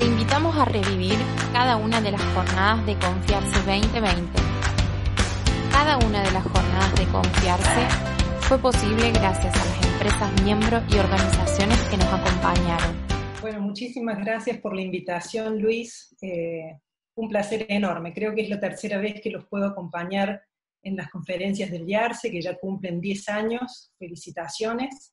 Te 0.00 0.06
invitamos 0.06 0.56
a 0.56 0.64
revivir 0.64 1.18
cada 1.52 1.76
una 1.76 2.00
de 2.00 2.12
las 2.12 2.22
jornadas 2.32 2.86
de 2.86 2.94
Confiarse 2.94 3.58
2020. 3.58 4.32
Cada 5.70 5.98
una 5.98 6.22
de 6.22 6.30
las 6.32 6.42
jornadas 6.42 6.94
de 6.98 7.04
Confiarse 7.04 7.86
fue 8.40 8.58
posible 8.58 9.10
gracias 9.10 9.54
a 9.54 9.62
las 9.62 9.86
empresas 9.92 10.42
miembros 10.42 10.82
y 10.88 10.98
organizaciones 10.98 11.78
que 11.90 11.98
nos 11.98 12.06
acompañaron. 12.06 12.96
Bueno, 13.42 13.60
muchísimas 13.60 14.16
gracias 14.20 14.56
por 14.56 14.74
la 14.74 14.80
invitación, 14.80 15.60
Luis. 15.60 16.16
Eh, 16.22 16.80
un 17.16 17.28
placer 17.28 17.66
enorme. 17.68 18.14
Creo 18.14 18.34
que 18.34 18.40
es 18.40 18.48
la 18.48 18.58
tercera 18.58 18.96
vez 18.96 19.20
que 19.20 19.28
los 19.28 19.44
puedo 19.48 19.66
acompañar 19.66 20.42
en 20.82 20.96
las 20.96 21.10
conferencias 21.10 21.70
del 21.70 21.86
YARCE, 21.86 22.30
que 22.30 22.40
ya 22.40 22.56
cumplen 22.56 23.02
10 23.02 23.28
años. 23.28 23.92
Felicitaciones. 23.98 25.12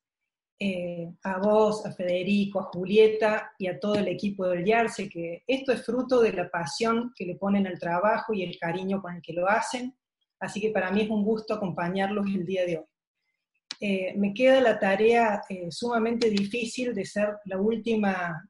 Eh, 0.59 1.13
a 1.23 1.37
vos, 1.37 1.85
a 1.85 1.91
Federico, 1.91 2.59
a 2.59 2.63
Julieta 2.63 3.53
y 3.59 3.67
a 3.67 3.79
todo 3.79 3.93
el 3.93 4.07
equipo 4.07 4.47
del 4.47 4.65
YARCE, 4.65 5.07
que 5.07 5.43
esto 5.45 5.71
es 5.71 5.85
fruto 5.85 6.19
de 6.19 6.33
la 6.33 6.49
pasión 6.49 7.13
que 7.15 7.27
le 7.27 7.35
ponen 7.35 7.67
al 7.67 7.77
trabajo 7.77 8.33
y 8.33 8.41
el 8.41 8.57
cariño 8.57 8.99
con 8.99 9.15
el 9.15 9.21
que 9.21 9.33
lo 9.33 9.47
hacen. 9.47 9.95
Así 10.39 10.59
que 10.59 10.71
para 10.71 10.89
mí 10.89 11.01
es 11.01 11.09
un 11.11 11.23
gusto 11.23 11.53
acompañarlos 11.53 12.25
el 12.25 12.43
día 12.43 12.65
de 12.65 12.77
hoy. 12.79 12.85
Eh, 13.79 14.13
me 14.17 14.33
queda 14.33 14.59
la 14.59 14.79
tarea 14.79 15.43
eh, 15.47 15.67
sumamente 15.69 16.31
difícil 16.31 16.95
de 16.95 17.05
ser 17.05 17.35
la 17.45 17.59
última 17.59 18.43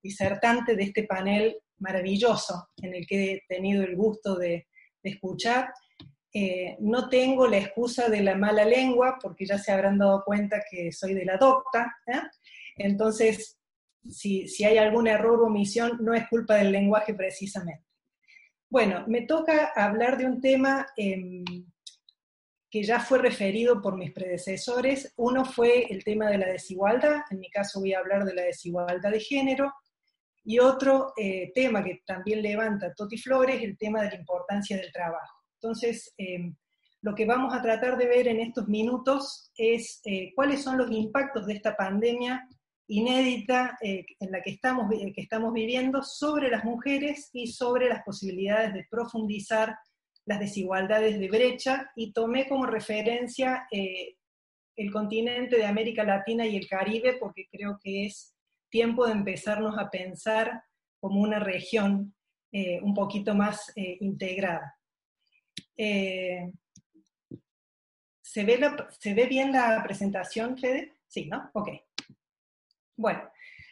disertante 0.00 0.76
de 0.76 0.84
este 0.84 1.02
panel 1.02 1.56
maravilloso 1.78 2.68
en 2.76 2.94
el 2.94 3.04
que 3.08 3.32
he 3.32 3.42
tenido 3.48 3.82
el 3.82 3.96
gusto 3.96 4.36
de 4.36 4.68
escuchar. 5.02 5.72
Eh, 6.32 6.76
no 6.80 7.08
tengo 7.08 7.46
la 7.46 7.58
excusa 7.58 8.08
de 8.08 8.22
la 8.22 8.34
mala 8.34 8.64
lengua, 8.64 9.18
porque 9.20 9.46
ya 9.46 9.58
se 9.58 9.72
habrán 9.72 9.98
dado 9.98 10.22
cuenta 10.24 10.62
que 10.70 10.92
soy 10.92 11.14
de 11.14 11.24
la 11.24 11.36
docta. 11.36 11.96
¿eh? 12.06 12.20
Entonces, 12.76 13.58
si, 14.08 14.46
hay 14.64 14.78
algún 14.78 15.08
error 15.08 15.40
o 15.40 15.46
omisión, 15.46 15.98
no 16.00 16.14
es 16.14 16.28
culpa 16.28 16.56
del 16.56 16.72
lenguaje 16.72 17.14
precisamente. 17.14 17.84
Bueno, 18.70 19.04
me 19.06 19.22
toca 19.22 19.72
hablar 19.74 20.18
de 20.18 20.26
un 20.26 20.40
tema 20.40 20.86
em, 20.96 21.44
que 22.70 22.82
ya 22.82 23.00
fue 23.00 23.18
referido 23.18 23.80
por 23.80 23.96
mis 23.96 24.12
predecesores. 24.12 25.14
Uno 25.16 25.44
fue 25.44 25.86
el 25.90 26.04
tema 26.04 26.28
de 26.28 26.38
la 26.38 26.48
desigualdad, 26.48 27.22
en 27.30 27.38
mi 27.40 27.50
caso 27.50 27.80
voy 27.80 27.94
a 27.94 28.00
hablar 28.00 28.24
de 28.24 28.34
la 28.34 28.42
desigualdad 28.42 29.10
de 29.10 29.20
género, 29.20 29.72
y 30.44 30.58
otro 30.58 31.12
eh, 31.16 31.50
tema 31.54 31.82
que 31.82 32.02
también 32.06 32.42
levanta 32.42 32.94
Toti 32.94 33.18
Flores, 33.18 33.62
el 33.62 33.76
tema 33.76 34.02
de 34.02 34.10
la 34.10 34.16
importancia 34.16 34.76
del 34.76 34.92
trabajo. 34.92 35.37
Entonces, 35.60 36.14
em, 36.16 36.54
lo 37.02 37.14
que 37.14 37.26
vamos 37.26 37.54
a 37.54 37.62
tratar 37.62 37.96
de 37.96 38.06
ver 38.06 38.28
en 38.28 38.40
estos 38.40 38.68
minutos 38.68 39.52
es 39.56 40.00
eh, 40.04 40.32
cuáles 40.34 40.62
son 40.62 40.78
los 40.78 40.90
impactos 40.90 41.46
de 41.46 41.54
esta 41.54 41.76
pandemia 41.76 42.48
inédita 42.88 43.76
eh, 43.82 44.04
en 44.18 44.32
la 44.32 44.40
que 44.40 44.50
estamos, 44.50 44.88
viviendo 45.52 46.02
sobre 46.02 46.50
las 46.50 46.64
mujeres 46.64 47.28
y 47.32 47.48
sobre 47.48 47.88
las 47.88 48.02
posibilidades 48.02 48.72
de 48.72 48.86
profundizar 48.90 49.76
las 50.24 50.40
desigualdades 50.40 51.18
de 51.18 51.28
brecha 51.28 51.90
y 51.94 52.12
tomé 52.12 52.48
como 52.48 52.66
referencia 52.66 53.66
eh, 53.70 54.16
el 54.76 54.90
continente 54.90 55.56
de 55.56 55.66
América 55.66 56.02
Latina 56.02 56.46
y 56.46 56.56
el 56.56 56.66
Caribe 56.66 57.16
porque 57.20 57.46
creo 57.50 57.78
que 57.82 58.06
es 58.06 58.34
tiempo 58.70 59.06
de 59.06 59.12
empezarnos 59.12 59.78
a 59.78 59.90
pensar 59.90 60.62
como 61.00 61.20
una 61.20 61.38
región 61.38 62.14
un 62.50 62.94
poquito 62.94 63.34
más 63.34 63.72
integrada. 63.76 64.77
Eh, 65.78 66.52
¿se, 68.20 68.44
ve 68.44 68.58
¿Se 68.98 69.14
ve 69.14 69.26
bien 69.26 69.52
la 69.52 69.82
presentación, 69.82 70.58
Fede? 70.58 70.92
Sí, 71.06 71.26
¿no? 71.26 71.50
Ok. 71.54 71.68
Bueno, 72.96 73.30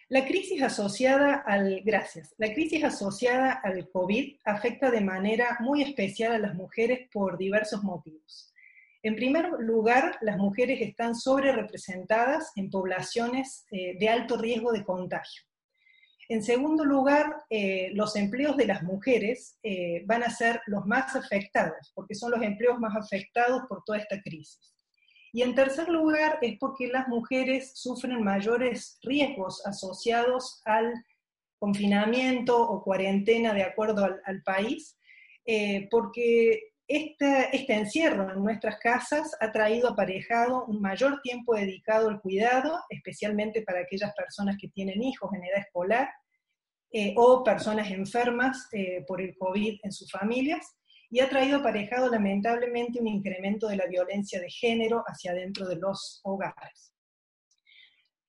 la 0.09 0.25
crisis 0.25 0.63
asociada 0.63 1.35
al, 1.35 1.83
gracias, 1.85 2.33
la 2.39 2.55
crisis 2.55 2.85
asociada 2.85 3.51
al 3.53 3.91
COVID 3.91 4.37
afecta 4.45 4.89
de 4.93 5.01
manera 5.01 5.57
muy 5.59 5.83
especial 5.83 6.33
a 6.33 6.39
las 6.39 6.55
mujeres 6.55 7.09
por 7.13 7.37
diversos 7.37 7.83
motivos. 7.83 8.55
En 9.03 9.17
primer 9.17 9.51
lugar, 9.59 10.17
las 10.21 10.37
mujeres 10.37 10.81
están 10.81 11.17
sobre 11.17 11.51
representadas 11.51 12.53
en 12.55 12.71
poblaciones 12.71 13.67
eh, 13.73 13.97
de 13.99 14.09
alto 14.09 14.37
riesgo 14.37 14.71
de 14.73 14.85
contagio. 14.85 15.46
En 16.29 16.43
segundo 16.43 16.85
lugar, 16.85 17.45
eh, 17.51 17.91
los 17.95 18.17
empleos 18.17 18.57
de 18.57 18.67
las 18.67 18.83
mujeres 18.83 19.59
eh, 19.63 20.03
van 20.07 20.25
a 20.25 20.31
ser 20.31 20.61
los 20.67 20.85
más 20.85 21.15
afectados, 21.15 21.93
porque 21.95 22.15
son 22.15 22.33
los 22.33 22.43
empleos 22.43 22.81
más 22.81 22.97
afectados 22.97 23.63
por 23.69 23.85
toda 23.85 23.99
esta 23.99 24.21
crisis. 24.21 24.75
Y 25.33 25.43
en 25.43 25.55
tercer 25.55 25.89
lugar, 25.89 26.39
es 26.43 26.59
porque 26.59 26.89
las 26.89 27.07
mujeres 27.09 27.73
sufren 27.75 28.25
mayores 28.25 28.99
riesgos 29.03 29.65
asociados 29.67 30.63
al 30.65 30.95
confinamiento 31.59 32.61
o 32.61 32.83
cuarentena 32.83 33.55
de 33.55 33.63
acuerdo 33.63 34.05
al, 34.25 34.43
país, 34.43 34.99
eh, 35.45 35.89
porque 35.91 36.73
este, 36.89 37.73
encierro 37.73 38.31
en 38.31 38.45
nuestras 38.45 38.79
casas 38.79 39.37
ha 39.41 39.51
traído 39.51 39.89
aparejado 39.89 40.65
un 40.67 40.81
mayor 40.81 41.21
tiempo 41.23 41.55
dedicado 41.55 42.09
al 42.09 42.21
cuidado, 42.21 42.79
especialmente 42.91 43.63
para 43.63 43.81
aquellas 43.81 44.15
personas 44.15 44.57
que 44.61 44.69
tienen 44.69 45.03
hijos 45.03 45.31
en 45.35 45.45
edad 45.45 45.61
escolar 45.61 46.09
eh, 46.93 47.15
o 47.17 47.43
personas 47.43 47.91
enfermas 47.91 48.69
eh, 48.73 49.05
por 49.07 49.21
el 49.21 49.37
COVID 49.37 49.81
en 49.83 49.93
sus 49.93 50.11
familias, 50.11 50.77
y 51.11 51.21
ha 51.21 51.29
traído 51.29 51.59
aparejado 51.59 52.11
lamentablemente 52.11 53.01
un 53.01 53.07
incremento 53.07 53.69
de 53.69 53.77
la 53.77 53.87
violencia 53.87 54.41
de 54.41 54.51
género 54.51 55.05
hacia 55.07 55.33
dentro 55.35 55.67
de 55.69 55.77
los 55.77 56.21
hogares. 56.25 56.93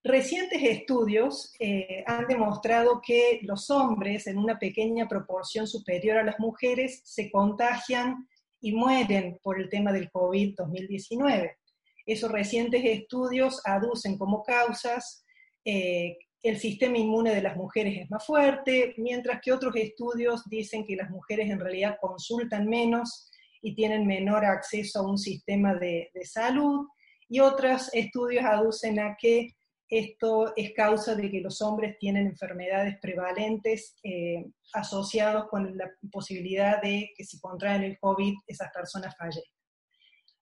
Recientes 0.03 0.63
estudios 0.63 1.53
eh, 1.59 2.03
han 2.07 2.27
demostrado 2.27 3.01
que 3.05 3.39
los 3.43 3.69
hombres, 3.69 4.25
en 4.27 4.37
una 4.37 4.57
pequeña 4.57 5.07
proporción 5.07 5.67
superior 5.67 6.17
a 6.17 6.23
las 6.23 6.39
mujeres, 6.39 7.01
se 7.03 7.29
contagian 7.29 8.27
y 8.61 8.71
mueren 8.73 9.39
por 9.43 9.59
el 9.59 9.69
tema 9.69 9.91
del 9.91 10.09
COVID-2019. 10.11 11.51
Esos 12.05 12.31
recientes 12.31 12.81
estudios 12.85 13.61
aducen 13.65 14.17
como 14.17 14.43
causas 14.43 15.25
eh, 15.65 16.17
el 16.43 16.57
sistema 16.57 16.97
inmune 16.97 17.33
de 17.33 17.41
las 17.41 17.57
mujeres 17.57 17.97
es 17.97 18.09
más 18.09 18.25
fuerte, 18.25 18.93
mientras 18.97 19.41
que 19.41 19.51
otros 19.51 19.75
estudios 19.75 20.43
dicen 20.49 20.85
que 20.85 20.95
las 20.95 21.09
mujeres 21.09 21.49
en 21.49 21.59
realidad 21.59 21.97
consultan 21.99 22.67
menos 22.67 23.29
y 23.61 23.75
tienen 23.75 24.07
menor 24.07 24.45
acceso 24.45 24.99
a 24.99 25.09
un 25.09 25.17
sistema 25.17 25.75
de, 25.75 26.09
salud, 26.23 26.87
y 27.27 27.39
otros 27.41 27.89
estudios 27.93 28.45
aducen 28.45 28.99
a 28.99 29.17
que 29.19 29.56
esto 29.89 30.53
es 30.55 30.73
causa 30.73 31.15
de 31.15 31.31
que 31.31 31.39
los 31.39 31.61
hombres 31.61 31.97
tienen 31.97 32.27
enfermedades 32.27 32.97
prevalentes 33.01 33.95
eh, 34.03 34.45
asociadas 34.73 35.45
con 35.49 35.77
la 35.77 35.89
posibilidad 36.11 36.81
de 36.81 37.11
que 37.15 37.23
si 37.23 37.39
contraen 37.39 37.83
el 37.83 37.97
COVID 37.99 38.33
esas 38.47 38.69
personas 38.71 39.15
fallezcan. 39.17 39.57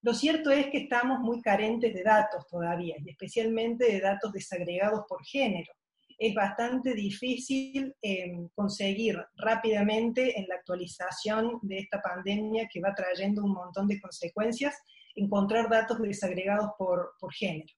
Lo 0.02 0.14
cierto 0.14 0.52
es 0.52 0.68
que 0.68 0.80
estamos 0.80 1.20
muy 1.20 1.42
carentes 1.42 1.94
de 1.94 2.04
datos 2.04 2.46
todavía, 2.48 2.96
y 3.04 3.10
especialmente 3.10 3.86
de 3.92 4.00
datos 4.00 4.32
desagregados 4.32 5.02
por 5.08 5.24
género. 5.26 5.74
Es 6.18 6.34
bastante 6.34 6.94
difícil 6.94 7.94
em, 8.02 8.48
conseguir 8.56 9.18
rápidamente 9.36 10.40
en 10.40 10.48
la 10.48 10.56
actualización 10.56 11.60
de 11.64 11.80
esta 11.80 12.02
pandemia 12.02 12.68
que 12.72 12.80
va 12.80 12.94
trayendo 12.94 13.44
un 13.44 13.54
montón 13.54 13.88
de 13.88 14.00
consecuencias, 14.00 14.76
encontrar 15.16 15.70
datos 15.70 16.00
desagregados 16.00 16.70
por, 16.78 17.14
por 17.20 17.34
género. 17.34 17.74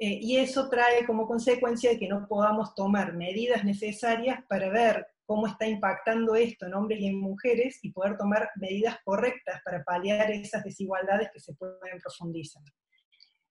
Eh, 0.00 0.18
y 0.22 0.36
eso 0.36 0.68
trae 0.68 1.04
como 1.04 1.26
consecuencia 1.26 1.90
de 1.90 1.98
que 1.98 2.08
no 2.08 2.26
podamos 2.28 2.74
tomar 2.74 3.14
medidas 3.14 3.64
necesarias 3.64 4.44
para 4.48 4.68
ver 4.68 5.06
cómo 5.26 5.46
está 5.46 5.66
impactando 5.66 6.36
esto 6.36 6.66
en 6.66 6.74
hombres 6.74 7.00
y 7.00 7.06
en 7.08 7.20
mujeres 7.20 7.80
y 7.82 7.90
poder 7.90 8.16
tomar 8.16 8.50
medidas 8.56 8.96
correctas 9.04 9.60
para 9.64 9.82
paliar 9.82 10.30
esas 10.30 10.64
desigualdades 10.64 11.30
que 11.32 11.40
se 11.40 11.54
pueden 11.54 11.98
profundizar. 11.98 12.62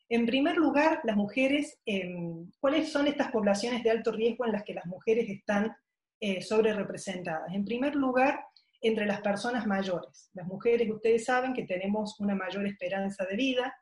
En 0.09 0.25
primer 0.25 0.55
lugar, 0.55 1.01
las 1.03 1.17
mujeres, 1.17 1.79
em, 1.85 2.49
¿cuáles 2.59 2.91
son 2.91 3.07
estas 3.07 3.29
poblaciones 3.29 3.83
de 3.83 3.91
alto 3.91 4.11
riesgo 4.11 4.45
en 4.45 4.53
las 4.53 4.63
que 4.63 4.73
las 4.73 4.85
mujeres 4.85 5.29
están 5.29 5.75
eh, 6.19 6.41
sobre 6.41 6.73
representadas? 6.73 7.53
En 7.53 7.65
primer 7.65 7.93
lugar, 7.93 8.39
entre 8.81 9.05
las 9.05 9.21
personas 9.21 9.67
mayores. 9.67 10.29
Las 10.33 10.47
mujeres, 10.47 10.89
ustedes 10.89 11.25
saben 11.25 11.53
que 11.53 11.65
tenemos 11.65 12.19
una 12.19 12.35
mayor 12.35 12.65
esperanza 12.65 13.25
de 13.25 13.35
vida, 13.35 13.75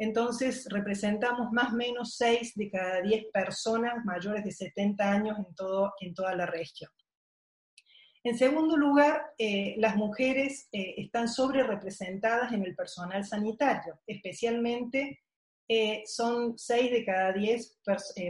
entonces 0.00 0.66
representamos 0.70 1.52
más 1.52 1.74
o 1.74 1.76
menos 1.76 2.16
6 2.16 2.54
de 2.54 2.70
cada 2.70 3.02
10 3.02 3.26
personas 3.34 4.02
mayores 4.06 4.42
de 4.44 4.50
70 4.50 5.12
años 5.12 5.38
en, 5.38 5.54
todo, 5.54 5.92
en 6.00 6.14
toda 6.14 6.34
la 6.34 6.46
región. 6.46 6.90
En 8.24 8.38
segundo 8.38 8.78
lugar, 8.78 9.20
eh, 9.36 9.74
las 9.76 9.96
mujeres 9.96 10.70
eh, 10.72 10.94
están 10.96 11.28
sobre 11.28 11.64
representadas 11.64 12.50
en 12.54 12.64
el 12.64 12.74
personal 12.74 13.26
sanitario, 13.26 14.00
especialmente 14.06 15.20
eh, 15.68 16.02
son 16.06 16.58
6 16.58 16.90
de 16.92 17.04
cada 17.04 17.34
10 17.34 17.80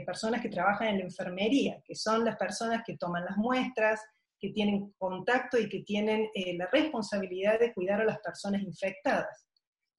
personas 0.05 0.43
que 0.43 0.49
trabajan 0.49 0.89
en 0.89 0.99
la 0.99 1.05
enfermería, 1.05 1.81
que 1.85 1.95
son 1.95 2.25
las 2.25 2.37
personas 2.37 2.83
que 2.85 2.97
toman 2.97 3.25
las 3.25 3.37
muestras, 3.37 4.01
que 4.41 4.51
tienen 4.51 4.93
contacto 4.99 5.57
y 5.57 5.69
que 5.69 5.85
tienen 5.85 6.31
la 6.57 6.67
responsabilidad 6.67 7.61
de 7.61 7.73
cuidar 7.73 8.01
a 8.01 8.05
las 8.05 8.19
personas 8.19 8.63
infectadas. 8.63 9.50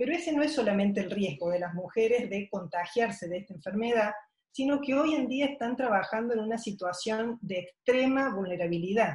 Pero 0.01 0.13
ese 0.13 0.33
no 0.33 0.42
es 0.42 0.56
solamente 0.56 1.01
el 1.01 1.12
riesgo 1.12 1.51
de 1.51 1.59
las 1.59 1.75
mujeres 1.75 2.27
de 2.27 2.50
contagiarse 2.50 3.27
de 3.27 3.38
esta 3.38 3.53
enfermedad, 3.53 4.13
sino 4.51 4.81
que 4.81 4.95
hoy 4.95 5.13
en 5.13 5.27
día 5.27 5.45
están 5.45 5.75
trabajando 5.75 6.33
en 6.33 6.39
una 6.39 6.57
situación 6.57 7.38
de 7.39 7.59
extrema 7.59 8.33
vulnerabilidad. 8.33 9.13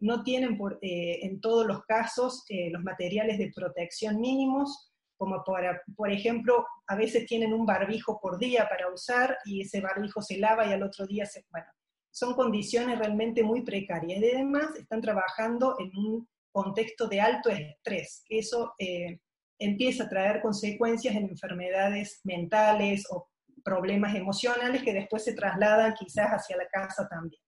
No 0.00 0.24
tienen 0.24 0.58
eh, 0.80 1.20
en 1.22 1.40
todos 1.40 1.64
los 1.68 1.84
casos 1.84 2.44
eh, 2.48 2.68
los 2.72 2.82
materiales 2.82 3.38
de 3.38 3.52
protección 3.54 4.20
mínimos, 4.20 4.90
como 5.16 5.44
por 5.44 6.10
ejemplo, 6.10 6.66
a 6.88 6.96
veces 6.96 7.26
tienen 7.26 7.52
un 7.52 7.64
barbijo 7.64 8.18
por 8.20 8.36
día 8.36 8.68
para 8.68 8.92
usar 8.92 9.38
y 9.44 9.60
ese 9.60 9.80
barbijo 9.80 10.20
se 10.20 10.38
lava 10.38 10.66
y 10.66 10.72
al 10.72 10.82
otro 10.82 11.06
día 11.06 11.26
se... 11.26 11.44
Bueno, 11.52 11.68
son 12.10 12.34
condiciones 12.34 12.98
realmente 12.98 13.44
muy 13.44 13.62
precarias. 13.62 14.20
Y 14.20 14.30
además 14.32 14.74
están 14.76 15.00
trabajando 15.00 15.76
en 15.78 15.96
un 15.96 16.28
contexto 16.50 17.06
de 17.06 17.20
alto 17.20 17.50
estrés. 17.50 18.24
Eso 18.28 18.74
eh, 18.80 19.20
empieza 19.64 20.04
a 20.04 20.08
traer 20.08 20.40
consecuencias 20.40 21.14
en 21.14 21.28
enfermedades 21.28 22.20
mentales 22.24 23.04
o 23.10 23.28
problemas 23.64 24.14
emocionales 24.14 24.82
que 24.82 24.92
después 24.92 25.24
se 25.24 25.34
trasladan 25.34 25.94
quizás 25.94 26.28
hacia 26.28 26.56
la 26.56 26.68
casa 26.68 27.08
también. 27.08 27.40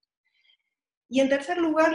Y 1.09 1.21
en 1.21 1.29
tercer 1.29 1.59
lugar, 1.59 1.95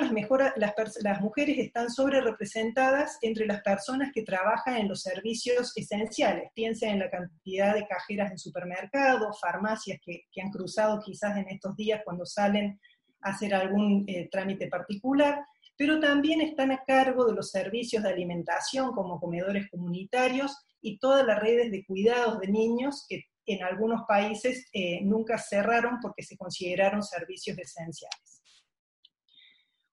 las, 0.56 1.22
mujeres 1.22 1.58
están 1.58 1.90
sobre 1.90 2.22
representadas 2.22 3.18
entre 3.22 3.46
las 3.46 3.62
personas 3.62 4.10
que 4.14 4.24
trabajan 4.24 4.78
en 4.78 4.88
los 4.88 5.02
servicios 5.02 5.74
esenciales. 5.76 6.50
Piensen 6.56 6.92
en 6.92 7.00
la 7.00 7.10
cantidad 7.10 7.74
de 7.74 7.86
cajeras 7.88 8.32
en 8.32 8.38
supermercados, 8.38 9.38
farmacias 9.42 10.00
que, 10.02 10.24
han 10.42 10.50
cruzado 10.50 11.02
quizás 11.04 11.36
en 11.36 11.50
estos 11.50 11.76
días 11.76 12.02
cuando 12.06 12.26
salen 12.26 12.80
a 13.20 13.32
hacer 13.32 13.54
algún 13.54 14.06
eh, 14.08 14.30
trámite 14.32 14.68
particular, 14.68 15.44
pero 15.78 16.00
también 16.00 16.42
están 16.42 16.72
a 16.72 16.84
cargo 16.86 17.26
de 17.26 17.34
los 17.34 17.52
servicios 17.52 18.04
de 18.04 18.10
alimentación 18.10 18.92
como 18.92 19.20
comedores 19.20 19.70
comunitarios 19.70 20.56
y 20.82 20.98
todas 21.00 21.26
las 21.26 21.40
redes 21.40 21.72
de 21.72 21.86
cuidados 21.86 22.40
de 22.40 22.48
niños 22.48 23.06
que 23.08 23.26
en 23.46 23.64
algunos 23.64 24.04
países 24.08 24.68
eh, 24.74 25.02
nunca 25.02 25.38
cerraron 25.38 25.98
porque 26.02 26.24
se 26.24 26.38
consideraron 26.38 27.04
servicios 27.04 27.58
esenciales. 27.58 28.42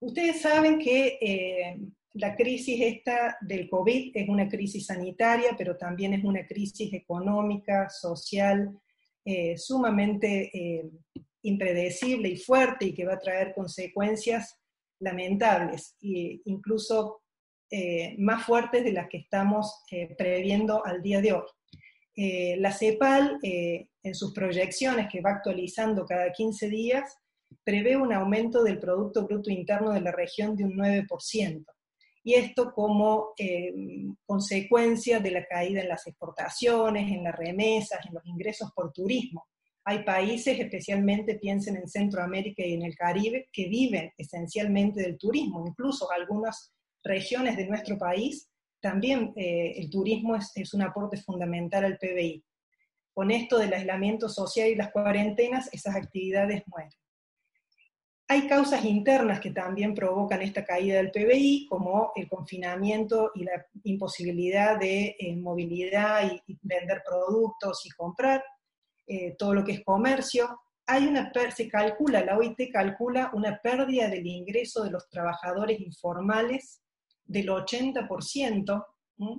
Ustedes 0.01 0.41
saben 0.43 0.79
que 0.79 1.19
eh, 1.21 1.79
la 2.15 2.37
crisis 2.37 2.81
esta 2.81 3.37
del 3.41 3.69
COVID 3.69 4.13
es 4.15 4.29
una 4.29 4.49
crisis 4.49 4.87
sanitaria, 4.87 5.55
pero 5.57 5.77
también 5.77 6.15
es 6.15 6.25
una 6.25 6.47
crisis 6.47 6.93
económica, 6.93 7.89
social, 7.91 8.79
eh, 9.25 9.57
sumamente 9.59 10.51
impredecible 11.43 12.29
y 12.29 12.37
fuerte 12.37 12.87
y 12.87 12.95
que 12.95 13.05
va 13.05 13.15
a 13.15 13.19
traer 13.19 13.55
consecuencias 13.55 14.58
lamentables 15.01 15.97
e 16.01 16.41
incluso 16.45 17.23
más 18.19 18.45
fuertes 18.45 18.83
de 18.83 18.93
las 18.93 19.09
que 19.09 19.19
estamos 19.19 19.83
previendo 20.17 20.85
al 20.85 21.03
día 21.03 21.21
de 21.21 21.33
hoy. 21.33 21.45
Eh, 22.21 22.57
la 22.59 22.73
CEPAL, 22.73 23.39
eh, 23.45 23.87
en 24.03 24.13
sus 24.13 24.35
proyecciones 24.35 25.07
que 25.09 25.21
va 25.21 25.31
actualizando 25.31 26.05
cada 26.05 26.33
15 26.33 26.69
días, 26.69 27.17
prevé 27.63 27.97
un 27.97 28.13
aumento 28.13 28.65
del 28.65 28.81
Producto 28.81 29.25
Bruto 29.25 29.53
Interno 29.53 29.93
de 29.93 30.01
la 30.01 30.11
región 30.11 30.57
de 30.57 30.65
un 30.65 30.77
9%. 30.77 31.65
Y 32.25 32.35
esto 32.35 32.73
como 32.73 33.35
eh, 33.39 33.73
consecuencia 34.27 35.21
de 35.21 35.31
la 35.31 35.47
caída 35.47 35.81
en 35.81 35.89
las 35.89 36.09
exportaciones, 36.09 37.09
en 37.09 37.23
las 37.23 37.37
remesas, 37.37 38.05
en 38.05 38.15
los 38.15 38.27
ingresos 38.27 38.73
por 38.75 38.93
turismo. 38.93 39.47
Hay 39.89 40.05
países, 40.05 40.61
especialmente 40.61 41.37
piensen 41.37 41.77
en 41.77 41.89
Centroamérica 41.89 42.63
y 42.63 42.75
en 42.75 42.83
el 42.83 42.95
Caribe, 42.95 43.49
que 43.51 43.71
viven 43.71 44.13
esencialmente 44.19 45.01
del 45.01 45.17
turismo. 45.17 45.67
Incluso 45.67 46.13
algunas 46.13 46.75
regiones 47.03 47.57
de 47.57 47.67
nuestro 47.67 47.97
país 47.97 48.51
también 48.83 49.33
eh, 49.35 49.73
el 49.77 49.89
turismo 49.89 50.37
es, 50.37 50.75
un 50.75 50.83
aporte 50.83 51.17
fundamental 51.17 51.87
al 51.87 51.97
PBI. 51.97 52.45
Con 53.15 53.31
esto 53.31 53.57
del 53.57 53.73
aislamiento 53.73 54.29
social 54.29 54.69
y 54.69 54.75
las 54.75 54.93
cuarentenas, 54.93 55.73
esas 55.73 55.97
actividades 55.97 56.65
mueren. 56.67 56.93
Hay 58.29 58.47
causas 58.47 58.85
internas 58.85 59.41
que 59.41 59.53
también 59.53 59.95
provocan 59.95 60.43
esta 60.43 60.67
caída 60.67 60.99
del 60.99 61.13
PBI, 61.13 61.67
como 61.67 62.13
el 62.15 62.29
confinamiento 62.29 63.31
y 63.35 63.45
la 63.45 63.67
imposibilidad 63.85 64.79
de 64.79 65.17
eh, 65.19 65.35
movilidad 65.35 66.31
y, 66.47 66.59
vender 66.61 67.03
productos 67.09 67.87
y 67.87 67.89
comprar, 67.89 68.45
eh, 69.09 69.35
todo 69.39 69.55
lo 69.55 69.65
que 69.65 69.73
es 69.73 69.85
comercio. 69.85 70.61
Hay 70.87 71.07
una, 71.07 71.33
se 71.55 71.67
calcula, 71.69 72.23
la 72.23 72.37
OIT 72.37 72.71
calcula 72.71 73.31
una 73.33 73.59
pérdida 73.63 74.09
del 74.09 74.27
ingreso 74.27 74.85
de 74.85 74.91
los 74.91 75.09
trabajadores 75.09 75.81
informales 75.81 76.83
del 77.25 77.49
80%, 77.49 78.87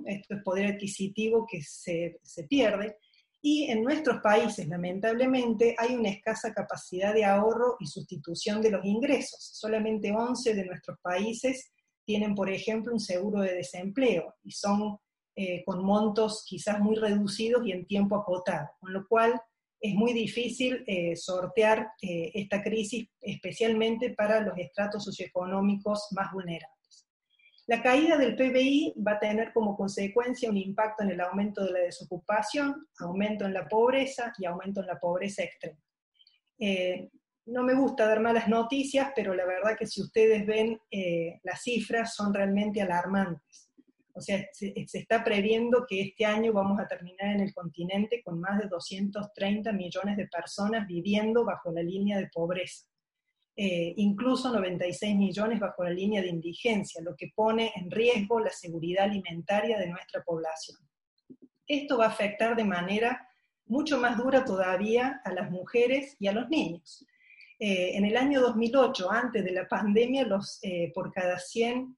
esto 0.06 0.34
es 0.34 0.42
poder 0.42 0.74
adquisitivo 0.74 1.46
que 1.48 1.62
se, 1.62 2.18
pierde, 2.48 2.96
y 3.40 3.70
en 3.70 3.82
nuestros 3.82 4.20
países, 4.22 4.66
lamentablemente, 4.68 5.74
hay 5.78 5.94
una 5.94 6.10
escasa 6.10 6.52
capacidad 6.52 7.14
de 7.14 7.24
ahorro 7.24 7.76
y 7.80 7.86
sustitución 7.86 8.60
de 8.60 8.70
los 8.72 8.84
ingresos. 8.84 9.50
Solamente 9.54 10.12
11 10.12 10.54
de 10.54 10.66
nuestros 10.66 10.98
países 11.00 11.72
tienen, 12.04 12.34
por 12.34 12.50
ejemplo, 12.50 12.92
un 12.92 13.00
seguro 13.00 13.40
de 13.40 13.54
desempleo 13.54 14.34
y 14.42 14.50
son 14.50 14.98
eh, 15.36 15.64
con 15.64 15.82
montos 15.82 16.44
quizás 16.46 16.80
muy 16.80 16.96
reducidos 16.96 17.64
y 17.64 17.72
en 17.72 17.86
tiempo 17.86 18.16
acotado, 18.16 18.68
con 18.78 18.92
lo 18.92 19.06
cual 19.08 19.40
es 19.80 19.94
muy 19.94 20.12
difícil 20.12 20.84
eh, 20.86 21.16
sortear 21.16 21.92
eh, 22.02 22.30
esta 22.34 22.62
crisis, 22.62 23.08
especialmente 23.20 24.10
para 24.10 24.40
los 24.40 24.56
estratos 24.58 25.04
socioeconómicos 25.04 26.08
más 26.12 26.32
vulnerables. 26.32 27.06
La 27.66 27.82
caída 27.82 28.18
del 28.18 28.36
PBI 28.36 28.94
va 29.06 29.12
a 29.12 29.18
tener 29.18 29.52
como 29.52 29.76
consecuencia 29.76 30.50
un 30.50 30.56
impacto 30.56 31.04
en 31.04 31.10
el 31.10 31.20
aumento 31.20 31.64
de 31.64 31.72
la 31.72 31.78
desocupación, 31.80 32.88
aumento 32.98 33.46
en 33.46 33.54
la 33.54 33.66
pobreza 33.68 34.32
y 34.38 34.44
aumento 34.44 34.80
en 34.80 34.86
la 34.86 34.98
pobreza 34.98 35.44
extrema. 35.44 35.78
Eh, 36.58 37.08
no 37.46 37.62
me 37.62 37.74
gusta 37.74 38.06
dar 38.06 38.20
malas 38.20 38.48
noticias, 38.48 39.12
pero 39.16 39.34
la 39.34 39.46
verdad 39.46 39.76
que 39.78 39.86
si 39.86 40.02
ustedes 40.02 40.46
ven 40.46 40.78
las 41.42 41.62
cifras 41.62 42.14
son 42.14 42.34
realmente 42.34 42.82
alarmantes. 42.82 43.69
O 44.14 44.20
sea, 44.20 44.44
se, 44.52 44.74
se, 44.86 44.98
está 44.98 45.22
previendo 45.22 45.86
que 45.88 46.00
este 46.00 46.24
año 46.24 46.52
vamos 46.52 46.78
a 46.80 46.86
terminar 46.86 47.34
en 47.34 47.40
el 47.40 47.54
continente 47.54 48.22
con 48.22 48.40
más 48.40 48.58
de 48.60 48.68
230 48.68 49.72
millones 49.72 50.16
de 50.16 50.26
personas 50.26 50.86
viviendo 50.86 51.44
bajo 51.44 51.72
la 51.72 51.82
línea 51.82 52.18
de 52.18 52.28
pobreza. 52.32 52.86
Eh, 53.56 53.92
incluso 53.96 54.50
96 54.50 55.16
millones 55.16 55.60
bajo 55.60 55.84
la 55.84 55.90
línea 55.90 56.22
de 56.22 56.28
indigencia, 56.28 57.02
lo 57.02 57.14
que 57.14 57.30
pone 57.34 57.72
en 57.76 57.90
riesgo 57.90 58.40
la 58.40 58.50
seguridad 58.50 59.04
alimentaria 59.04 59.78
de 59.78 59.88
nuestra 59.88 60.22
población. 60.22 60.78
Esto 61.66 61.98
va 61.98 62.06
a 62.06 62.08
afectar 62.08 62.56
de 62.56 62.64
manera 62.64 63.28
mucho 63.66 63.98
más 63.98 64.16
dura 64.16 64.44
todavía 64.44 65.20
a 65.24 65.32
las 65.32 65.50
mujeres 65.50 66.16
y 66.18 66.28
a 66.28 66.32
los 66.32 66.48
niños. 66.48 67.04
Eh, 67.58 67.98
en 67.98 68.06
el 68.06 68.16
año 68.16 68.40
2008, 68.40 69.10
antes 69.10 69.44
de 69.44 69.52
la 69.52 69.68
pandemia, 69.68 70.24
los, 70.24 70.58
eh, 70.62 70.90
por 70.94 71.12
cada 71.12 71.38
100 71.38 71.96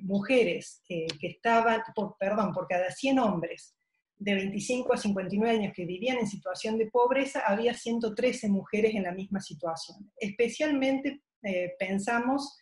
mujeres 0.00 0.82
que 0.86 1.06
estaban, 1.20 1.82
perdón, 2.18 2.52
por 2.52 2.66
cada 2.66 2.90
100 2.90 3.18
hombres 3.18 3.74
de 4.22 4.34
25 4.34 4.94
a 4.94 4.96
59 4.96 5.56
años 5.56 5.72
que 5.74 5.84
vivían 5.84 6.18
en 6.18 6.28
situación 6.28 6.78
de 6.78 6.86
pobreza, 6.86 7.42
había 7.44 7.74
113 7.74 8.48
mujeres 8.48 8.94
en 8.94 9.02
la 9.02 9.12
misma 9.12 9.40
situación. 9.40 10.12
Especialmente 10.16 11.22
eh, 11.42 11.74
pensamos 11.78 12.56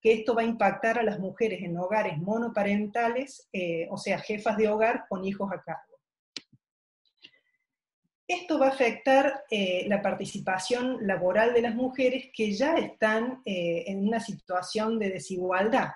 que 0.00 0.12
esto 0.12 0.34
va 0.34 0.42
a 0.42 0.46
impactar 0.46 0.98
a 0.98 1.04
las 1.04 1.20
mujeres 1.20 1.62
en 1.62 1.78
hogares 1.78 2.18
monoparentales, 2.18 3.48
eh, 3.52 3.86
o 3.90 3.96
sea, 3.96 4.18
jefas 4.18 4.56
de 4.56 4.68
hogar 4.68 5.04
con 5.08 5.24
hijos 5.24 5.50
a 5.52 5.62
cargo. 5.62 5.94
Esto 8.26 8.58
va 8.58 8.66
a 8.66 8.70
afectar 8.70 9.44
eh, 9.50 9.84
la 9.86 10.02
participación 10.02 11.06
laboral 11.06 11.54
de 11.54 11.62
las 11.62 11.74
mujeres 11.74 12.30
que 12.34 12.52
ya 12.52 12.74
están 12.74 13.42
en 13.44 14.08
una 14.08 14.18
situación 14.18 14.98
de 14.98 15.10
desigualdad. 15.10 15.90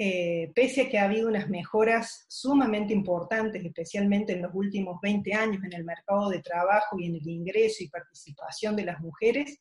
Eh, 0.00 0.52
pese 0.54 0.82
a 0.82 0.88
que 0.88 0.96
ha 0.96 1.06
habido 1.06 1.26
unas 1.28 1.48
mejoras 1.48 2.24
sumamente 2.28 2.94
importantes, 2.94 3.64
especialmente 3.64 4.32
en 4.32 4.42
los 4.42 4.54
últimos 4.54 5.00
20 5.02 5.34
años 5.34 5.64
en 5.64 5.72
el 5.72 5.84
mercado 5.84 6.28
de 6.28 6.40
trabajo 6.40 7.00
y 7.00 7.06
en 7.06 7.16
el 7.16 7.26
ingreso 7.26 7.82
y 7.82 7.88
participación 7.88 8.76
de 8.76 8.84
las 8.84 9.00
mujeres, 9.00 9.58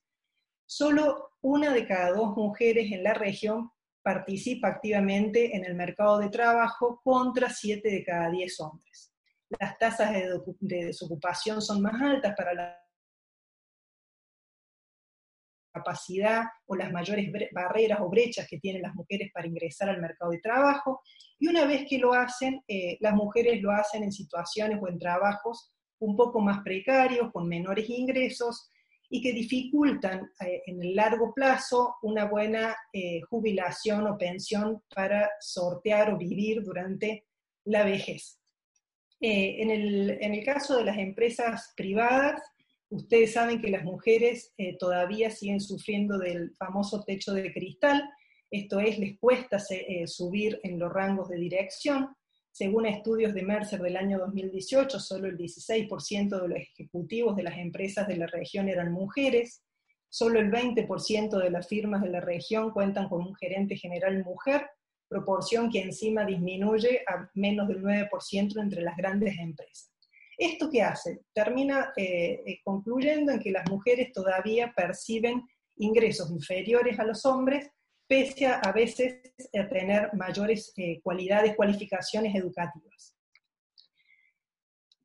solo 0.67 1.31
una 1.41 1.73
de 1.73 1.87
cada 1.87 2.11
dos 2.11 2.35
mujeres 2.35 2.91
en 2.91 3.03
la 3.03 3.15
región 3.15 3.71
participa 4.03 4.67
activamente 4.67 5.55
en 5.55 5.65
el 5.65 5.73
mercado 5.73 6.19
de 6.19 6.29
trabajo 6.29 7.01
contra 7.03 7.49
siete 7.49 7.89
de 7.89 8.03
cada 8.03 8.29
diez 8.29 8.59
hombres. 8.59 9.11
Las 9.59 9.77
tasas 9.79 10.11
de 10.13 10.85
desocupación 10.85 11.63
son 11.63 11.81
más 11.81 11.99
altas 11.99 12.35
para 12.37 12.53
las 12.53 12.86
capacidad 15.77 16.43
o 16.65 16.75
las 16.75 16.91
mayores 16.91 17.29
barreras 17.51 17.99
o 18.01 18.09
brechas 18.09 18.47
que 18.49 18.59
tienen 18.59 18.81
las 18.81 18.95
mujeres 18.95 19.31
para 19.33 19.47
ingresar 19.47 19.89
al 19.89 20.01
mercado 20.01 20.31
de 20.31 20.39
trabajo. 20.39 21.01
Y 21.39 21.47
una 21.47 21.65
vez 21.65 21.85
que 21.89 21.97
lo 21.97 22.13
hacen, 22.13 22.61
eh, 22.67 22.97
las 22.99 23.13
mujeres 23.13 23.61
lo 23.61 23.71
hacen 23.71 24.03
en 24.03 24.11
situaciones 24.11 24.79
o 24.81 24.87
en 24.87 24.99
trabajos 24.99 25.71
un 25.99 26.15
poco 26.15 26.39
más 26.39 26.59
precarios, 26.63 27.31
con 27.31 27.47
menores 27.47 27.89
ingresos 27.89 28.69
y 29.09 29.21
que 29.21 29.31
dificultan 29.31 30.29
eh, 30.45 30.61
en 30.65 30.81
el 30.81 30.95
largo 30.95 31.33
plazo 31.33 31.95
una 32.01 32.25
buena 32.25 32.75
eh, 32.91 33.21
jubilación 33.29 34.05
o 34.07 34.17
pensión 34.17 34.83
para 34.93 35.29
sortear 35.39 36.13
o 36.13 36.17
vivir 36.17 36.61
durante 36.61 37.25
la 37.65 37.83
vejez. 37.83 38.39
en, 39.19 39.71
el, 39.71 40.17
en 40.21 40.33
el 40.35 40.45
caso 40.45 40.77
de 40.77 40.85
las 40.85 40.97
empresas 40.97 41.73
privadas, 41.75 42.41
Ustedes 42.89 43.33
saben 43.33 43.61
que 43.61 43.69
las 43.69 43.83
mujeres 43.83 44.53
eh, 44.57 44.77
todavía 44.77 45.29
siguen 45.29 45.59
sufriendo 45.59 46.17
del 46.17 46.55
famoso 46.55 47.03
techo 47.03 47.33
de 47.33 47.51
cristal, 47.51 48.03
esto 48.49 48.79
es, 48.79 48.97
les 48.97 49.19
cuesta 49.19 49.57
eh, 49.69 50.07
subir 50.07 50.59
en 50.63 50.79
los 50.79 50.91
rangos 50.91 51.27
de 51.27 51.37
dirección. 51.37 52.15
Según 52.49 52.85
estudios 52.85 53.33
de 53.33 53.43
Mercer 53.43 53.81
del 53.81 53.97
año 53.97 54.17
2018, 54.19 54.99
solo 54.99 55.27
el 55.27 55.37
16% 55.37 56.41
de 56.41 56.47
los 56.47 56.57
ejecutivos 56.57 57.35
de 57.35 57.43
las 57.43 57.57
empresas 57.57 58.07
de 58.07 58.15
la 58.15 58.27
región 58.27 58.69
eran 58.69 58.93
mujeres, 58.93 59.63
solo 60.09 60.39
el 60.39 60.49
20% 60.49 61.37
de 61.43 61.49
las 61.49 61.67
firmas 61.67 62.01
de 62.01 62.09
la 62.09 62.21
región 62.21 62.71
cuentan 62.71 63.09
con 63.09 63.21
un 63.21 63.35
gerente 63.35 63.75
general 63.75 64.23
mujer, 64.23 64.65
proporción 65.09 65.69
que 65.69 65.81
encima 65.81 66.25
disminuye 66.25 67.03
a 67.07 67.29
menos 67.35 67.67
del 67.67 67.83
9% 67.83 68.61
entre 68.61 68.81
las 68.81 68.95
grandes 68.95 69.37
empresas. 69.37 69.96
¿Esto 70.37 70.69
qué 70.69 70.83
hace? 70.83 71.21
Termina 71.33 71.93
eh, 71.97 72.43
eh, 72.45 72.61
concluyendo 72.63 73.31
en 73.31 73.39
que 73.39 73.51
las 73.51 73.67
mujeres 73.69 74.11
todavía 74.13 74.71
perciben 74.75 75.43
ingresos 75.77 76.29
inferiores 76.29 76.99
a 76.99 77.03
los 77.03 77.25
hombres, 77.25 77.71
pese 78.07 78.45
a 78.45 78.59
a 78.59 78.71
veces 78.71 79.19
a 79.59 79.67
tener 79.67 80.13
mayores 80.13 80.73
eh, 80.77 81.01
cualidades, 81.01 81.55
cualificaciones 81.55 82.35
educativas. 82.35 83.15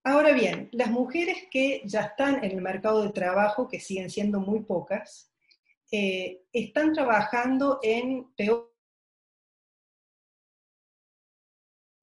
Ahora 0.04 0.32
bien, 0.32 0.68
las 0.72 0.90
mujeres 0.90 1.46
que 1.50 1.80
ya 1.84 2.02
están 2.02 2.44
en 2.44 2.50
el 2.50 2.60
mercado 2.60 3.02
de 3.02 3.12
trabajo, 3.12 3.68
que 3.68 3.80
siguen 3.80 4.10
siendo 4.10 4.40
muy 4.40 4.60
pocas, 4.64 5.30
están 5.90 6.94
trabajando 6.94 7.78
en 7.82 8.32
peor 8.34 8.71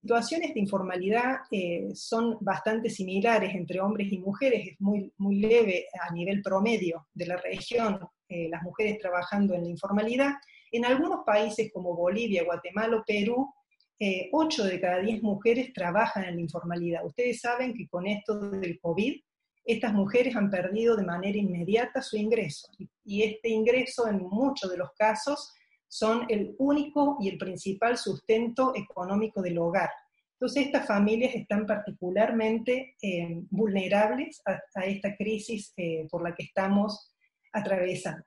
situaciones 0.01 0.53
de 0.53 0.59
informalidad 0.59 1.39
eh, 1.51 1.89
son 1.93 2.37
bastante 2.39 2.89
similares 2.89 3.53
entre 3.53 3.81
hombres 3.81 4.11
y 4.11 4.17
mujeres, 4.17 4.67
es 4.67 4.81
muy, 4.81 5.11
muy 5.17 5.39
leve 5.39 5.87
a 6.07 6.13
nivel 6.13 6.41
promedio 6.41 7.07
de 7.13 7.25
la 7.25 7.37
región, 7.37 7.99
eh, 8.29 8.47
las 8.49 8.63
mujeres 8.63 8.97
trabajando 8.99 9.53
en 9.53 9.63
la 9.63 9.69
informalidad. 9.69 10.33
En 10.71 10.85
algunos 10.85 11.25
países 11.25 11.71
como 11.73 11.95
Bolivia, 11.95 12.43
Guatemala 12.43 12.97
o 12.97 13.03
Perú, 13.05 13.53
eh, 13.99 14.29
8 14.31 14.63
de 14.63 14.79
cada 14.79 14.99
10 15.01 15.21
mujeres 15.21 15.73
trabajan 15.73 16.23
en 16.23 16.35
la 16.35 16.41
informalidad. 16.41 17.05
Ustedes 17.05 17.41
saben 17.41 17.73
que 17.73 17.87
con 17.89 18.07
esto 18.07 18.39
del 18.51 18.79
COVID, 18.79 19.19
estas 19.65 19.93
mujeres 19.93 20.35
han 20.35 20.49
perdido 20.49 20.95
de 20.95 21.03
manera 21.03 21.37
inmediata 21.37 22.01
su 22.01 22.15
ingreso. 22.15 22.69
Y 23.03 23.23
este 23.23 23.49
ingreso, 23.49 24.07
en 24.07 24.19
muchos 24.19 24.71
de 24.71 24.77
los 24.77 24.91
casos, 24.97 25.53
son 25.89 26.25
el 26.29 26.55
único 26.59 27.17
y 27.19 27.29
el 27.29 27.37
principal 27.37 27.97
sustento 27.97 28.73
económico 28.75 29.41
del 29.41 29.57
hogar. 29.57 29.89
Entonces, 30.33 30.67
estas 30.67 30.87
familias 30.87 31.35
están 31.35 31.65
particularmente 31.65 32.95
eh, 33.01 33.41
vulnerables 33.49 34.41
a, 34.45 34.85
esta 34.85 35.17
crisis 35.17 35.73
eh, 35.75 36.07
por 36.09 36.23
la 36.23 36.33
que 36.33 36.43
estamos 36.43 37.13
atravesando. 37.51 38.23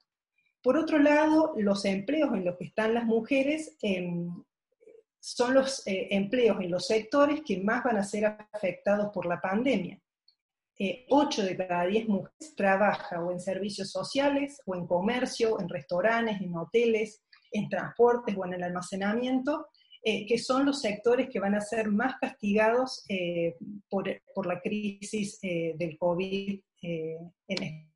Por 0.61 0.77
otro 0.77 0.99
lado, 0.99 1.55
los 1.57 1.85
empleos 1.87 2.35
en 2.35 2.45
los 2.45 2.59
que 2.59 2.65
están 2.65 2.93
las 2.93 3.05
mujeres 3.05 3.77
em, 3.81 4.45
son 5.21 5.55
los 5.55 5.87
eh, 5.87 6.09
empleos 6.11 6.61
en 6.61 6.71
los 6.71 6.87
sectores 6.87 7.41
que 7.47 7.63
más 7.63 7.83
van 7.83 7.97
a 7.97 8.05
ser 8.05 8.27
afectados 8.53 9.11
por 9.15 9.25
la 9.25 9.41
pandemia. 9.41 9.99
8 11.09 11.45
de 11.45 11.57
cada 11.57 11.87
10 11.87 12.09
mujeres 12.09 12.55
trabaja 12.57 13.23
o 13.23 13.31
en 13.31 13.39
servicios 13.39 13.91
sociales, 13.91 14.61
o 14.67 14.75
en 14.75 14.87
comercio, 14.87 15.61
en 15.61 15.69
restaurantes, 15.69 16.41
en 16.41 16.57
hoteles, 16.57 17.23
en 17.53 17.69
transportes 17.69 18.35
o 18.37 18.45
en 18.47 18.55
el 18.55 18.63
almacenamiento, 18.63 19.69
eh, 20.05 20.27
que 20.27 20.37
son 20.37 20.67
los 20.67 20.81
sectores 20.81 21.29
que 21.31 21.39
van 21.39 21.55
a 21.55 21.61
ser 21.61 21.89
más 21.89 22.17
castigados 22.21 23.05
eh, 23.09 23.57
por, 23.89 24.05
por, 24.35 24.47
la 24.47 24.61
crisis 24.61 25.39
eh, 25.43 25.77
del 25.79 25.97
COVID 25.97 26.61
en 26.83 27.89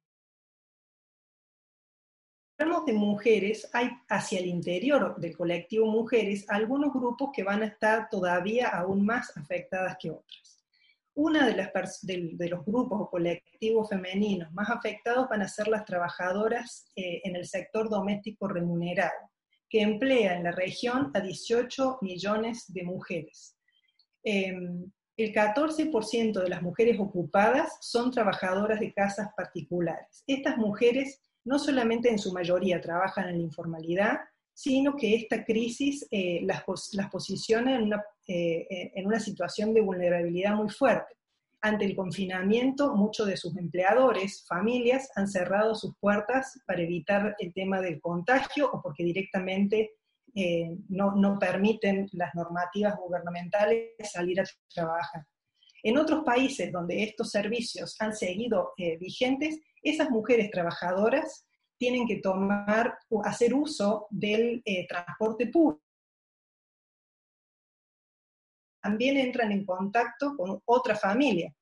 hablamos 2.58 2.86
de 2.86 2.92
mujeres, 2.92 3.68
hay 3.72 3.90
hacia 4.08 4.38
el 4.38 4.46
interior 4.46 5.16
del 5.18 5.36
colectivo 5.36 5.86
mujeres 5.86 6.46
algunos 6.48 6.92
grupos 6.92 7.30
que 7.34 7.42
van 7.42 7.62
a 7.62 7.66
estar 7.66 8.08
todavía 8.08 8.68
aún 8.68 9.04
más 9.04 9.36
afectadas 9.36 9.96
que 10.00 10.12
otras. 10.12 10.64
Uno 11.14 11.44
de, 11.44 11.56
las, 11.56 12.06
de, 12.06 12.48
los 12.48 12.64
grupos 12.64 13.00
o 13.00 13.10
colectivos 13.10 13.88
femeninos 13.88 14.52
más 14.52 14.70
afectados 14.70 15.28
van 15.28 15.42
a 15.42 15.48
ser 15.48 15.66
las 15.66 15.84
trabajadoras 15.84 16.88
en 16.94 17.34
el 17.34 17.46
sector 17.46 17.90
doméstico 17.90 18.46
remunerado 18.46 19.32
emplea 19.82 20.36
en 20.36 20.44
la 20.44 20.52
región 20.52 21.10
a 21.14 21.20
18 21.20 21.98
millones 22.02 22.72
de 22.72 22.82
mujeres. 22.84 23.56
Em, 24.22 24.90
el 25.16 25.32
14% 25.32 26.42
de 26.42 26.48
las 26.48 26.62
mujeres 26.62 26.98
ocupadas 27.00 27.78
son 27.80 28.10
trabajadoras 28.10 28.80
de 28.80 28.92
casas 28.92 29.28
particulares. 29.36 30.24
Estas 30.26 30.58
mujeres 30.58 31.20
no 31.44 31.58
solamente 31.58 32.10
en 32.10 32.18
su 32.18 32.32
mayoría 32.32 32.80
trabajan 32.80 33.28
en 33.28 33.38
la 33.38 33.44
informalidad, 33.44 34.18
sino 34.52 34.96
que 34.96 35.14
esta 35.14 35.44
crisis 35.44 36.06
eh, 36.10 36.40
las, 36.42 36.64
posiciona 37.10 37.76
en 37.76 37.82
una, 37.84 38.02
eh, 38.26 38.92
en 38.94 39.06
una 39.06 39.20
situación 39.20 39.72
de 39.72 39.80
vulnerabilidad 39.80 40.54
muy 40.54 40.70
fuerte. 40.70 41.14
Ante 41.62 41.84
el 41.84 41.96
confinamiento, 41.96 42.94
muchos 42.94 43.26
de 43.26 43.36
sus 43.36 43.56
empleadores, 43.56 44.44
familias, 44.46 45.10
han 45.16 45.26
cerrado 45.26 45.74
sus 45.74 45.96
puertas 45.98 46.60
para 46.66 46.82
evitar 46.82 47.34
el 47.38 47.52
tema 47.52 47.80
del 47.80 48.00
contagio 48.00 48.70
o 48.72 48.82
porque 48.82 49.04
directamente 49.04 49.92
eh, 50.34 50.76
no, 50.88 51.38
permiten 51.40 52.08
las 52.12 52.34
normativas 52.34 52.96
gubernamentales 52.96 53.92
salir 54.12 54.40
a 54.40 54.44
trabajar. 54.72 55.24
En 55.82 55.96
otros 55.96 56.24
países 56.24 56.70
donde 56.70 57.02
estos 57.04 57.30
servicios 57.30 57.96
han 58.00 58.14
seguido 58.14 58.72
eh, 58.76 58.98
vigentes, 58.98 59.58
esas 59.82 60.10
mujeres 60.10 60.50
trabajadoras 60.50 61.46
tienen 61.78 62.06
que 62.06 62.16
tomar 62.20 62.98
o 63.08 63.24
hacer 63.24 63.54
uso 63.54 64.06
del 64.10 64.62
eh, 64.64 64.86
transporte 64.88 65.46
público 65.46 65.85
también 68.86 69.16
entran 69.16 69.50
en 69.50 69.64
contacto 69.64 70.36
con 70.36 70.60
otra 70.64 70.94
familia. 70.94 71.52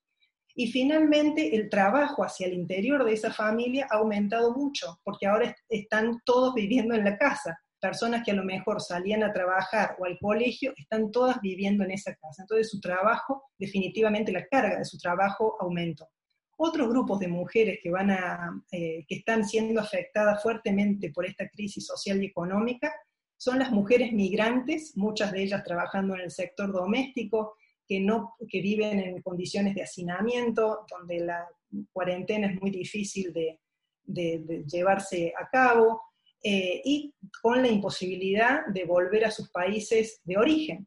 Y 0.55 0.71
finalmente 0.71 1.57
el 1.57 1.71
trabajo 1.71 2.23
hacia 2.23 2.47
el 2.47 2.53
interior 2.53 3.03
de 3.03 3.15
esa 3.15 3.33
familia 3.33 3.89
ha 3.91 3.97
aumentado 3.97 4.53
mucho, 4.53 5.01
porque 5.03 5.27
ahora 5.27 5.57
están 5.69 6.21
todos 6.27 6.55
viviendo 6.55 6.95
en 6.95 7.03
la 7.03 7.17
casa. 7.17 7.59
Personas 7.81 8.23
que 8.25 8.33
a 8.33 8.35
lo 8.35 8.45
mejor 8.45 8.81
salían 8.81 9.23
a 9.23 9.33
trabajar 9.33 9.97
o 9.99 10.05
al 10.05 10.19
colegio, 10.21 10.75
están 10.77 11.11
todas 11.11 11.41
viviendo 11.41 11.83
en 11.83 11.93
esa 11.93 12.15
casa. 12.15 12.43
Entonces 12.43 12.71
su 12.71 12.79
trabajo, 12.79 13.43
definitivamente 13.59 14.31
la 14.31 14.47
carga 14.47 14.79
de 14.79 14.85
su 14.85 14.99
trabajo 14.99 15.57
aumentó. 15.61 16.07
Otros 16.59 16.89
grupos 16.89 17.19
de 17.21 17.29
mujeres 17.29 17.79
que, 17.83 17.91
van 17.91 18.11
a, 18.11 18.63
eh, 18.71 19.05
que 19.09 19.17
están 19.17 19.45
siendo 19.45 19.81
afectadas 19.81 20.43
fuertemente 20.43 21.11
por 21.11 21.25
esta 21.27 21.49
crisis 21.49 21.87
social 21.87 22.23
y 22.23 22.27
económica 22.27 22.93
son 23.37 23.59
las 23.59 23.71
mujeres 23.71 24.13
migrantes, 24.13 24.97
muchas 24.97 25.33
de 25.33 25.43
ellas 25.43 25.65
trabajando 25.65 26.15
en 26.15 26.23
el 26.23 26.31
sector 26.31 26.73
doméstico, 26.73 27.57
que, 27.87 28.01
no, 28.01 28.35
que 28.49 28.61
viven 28.61 29.01
en 29.01 29.23
condiciones 29.23 29.75
de 29.75 29.83
hacinamiento, 29.83 30.87
donde 30.91 31.21
la 31.21 31.47
cuarentena 31.93 32.49
es 32.49 32.61
muy 32.61 32.71
difícil 32.71 33.33
de, 33.33 33.61
llevarse 34.07 35.33
a 35.39 35.49
cabo, 35.49 36.01
eh, 36.43 36.83
y 36.85 37.15
con 37.43 37.63
la 37.63 37.69
imposibilidad 37.69 38.67
de 38.67 38.85
volver 38.85 39.25
a 39.25 39.31
sus 39.31 39.51
países 39.51 40.21
de 40.25 40.37
origen. 40.37 40.87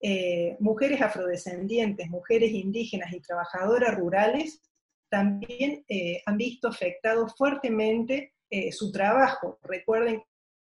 Eh, 0.00 0.56
mujeres 0.60 1.00
afrodescendientes, 1.00 2.08
mujeres 2.10 2.52
indígenas 2.52 3.12
y 3.12 3.20
trabajadoras 3.20 3.96
rurales 3.96 4.62
también 5.10 5.82
eh, 5.88 6.20
han 6.26 6.36
visto 6.36 6.68
afectado 6.68 7.26
fuertemente 7.28 8.34
su 8.70 8.90
trabajo. 8.90 9.58
Recuerden 9.62 10.22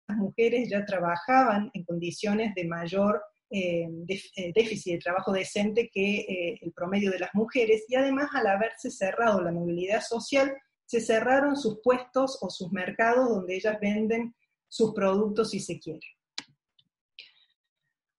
mujeres 0.07 0.69
ya 0.69 0.85
trabajaban 0.85 1.71
en 1.73 1.83
condiciones 1.83 2.53
de 2.55 2.65
mayor 2.65 3.21
eh, 3.51 3.87
eh, 4.07 4.51
déficit 4.55 4.93
de 4.93 4.99
trabajo 4.99 5.31
decente 5.31 5.89
que 5.93 6.21
eh, 6.21 6.59
el 6.61 6.73
promedio 6.73 7.11
de 7.11 7.19
las 7.19 7.29
mujeres 7.35 7.85
y 7.87 7.95
además 7.95 8.29
al 8.33 8.47
haberse 8.47 8.89
cerrado 8.89 9.41
la 9.41 9.51
movilidad 9.51 10.01
social, 10.01 10.51
se 10.85 10.99
cerraron 10.99 11.55
sus 11.55 11.79
puestos 11.83 12.39
o 12.41 12.49
sus 12.49 12.71
mercados 12.71 13.29
donde 13.29 13.55
ellas 13.55 13.77
venden 13.79 14.35
sus 14.67 14.93
productos 14.93 15.51
si 15.51 15.59
se 15.59 15.79
quiere. 15.79 16.07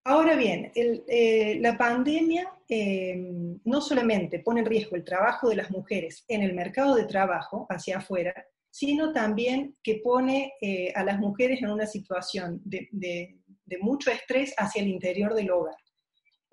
Ahora 0.05 0.37
bien, 0.37 0.73
la 1.61 1.77
pandemia 1.77 2.53
no 3.65 3.81
solamente 3.81 4.39
pone 4.39 4.61
en 4.61 4.67
riesgo 4.67 4.95
el 4.95 5.05
trabajo 5.05 5.49
de 5.49 5.57
las 5.57 5.71
mujeres 5.73 6.25
en 6.29 6.43
el 6.43 6.55
mercado 6.55 6.95
de 6.95 7.05
trabajo 7.05 7.67
hacia 7.69 7.99
afuera, 7.99 8.33
sino 8.77 9.11
también 9.11 9.75
que 9.83 10.03
pone 10.05 10.53
eh, 10.61 10.93
a 10.95 11.03
las 11.03 11.19
mujeres 11.19 11.63
en 11.63 11.71
una 11.71 11.87
situación 11.87 12.61
de, 12.63 12.91
mucho 13.81 14.11
estrés 14.11 14.53
hacia 14.59 14.83
el 14.83 14.89
interior 14.89 15.33
del 15.33 15.51
hogar. 15.51 15.77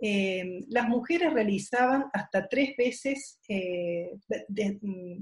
Eh, 0.02 0.64
las 0.70 0.88
mujeres 0.88 1.34
realizaban 1.34 2.06
hasta 2.14 2.48
tres 2.48 2.78
veces, 2.78 3.42
eh, 3.50 4.14
mm, 4.80 5.22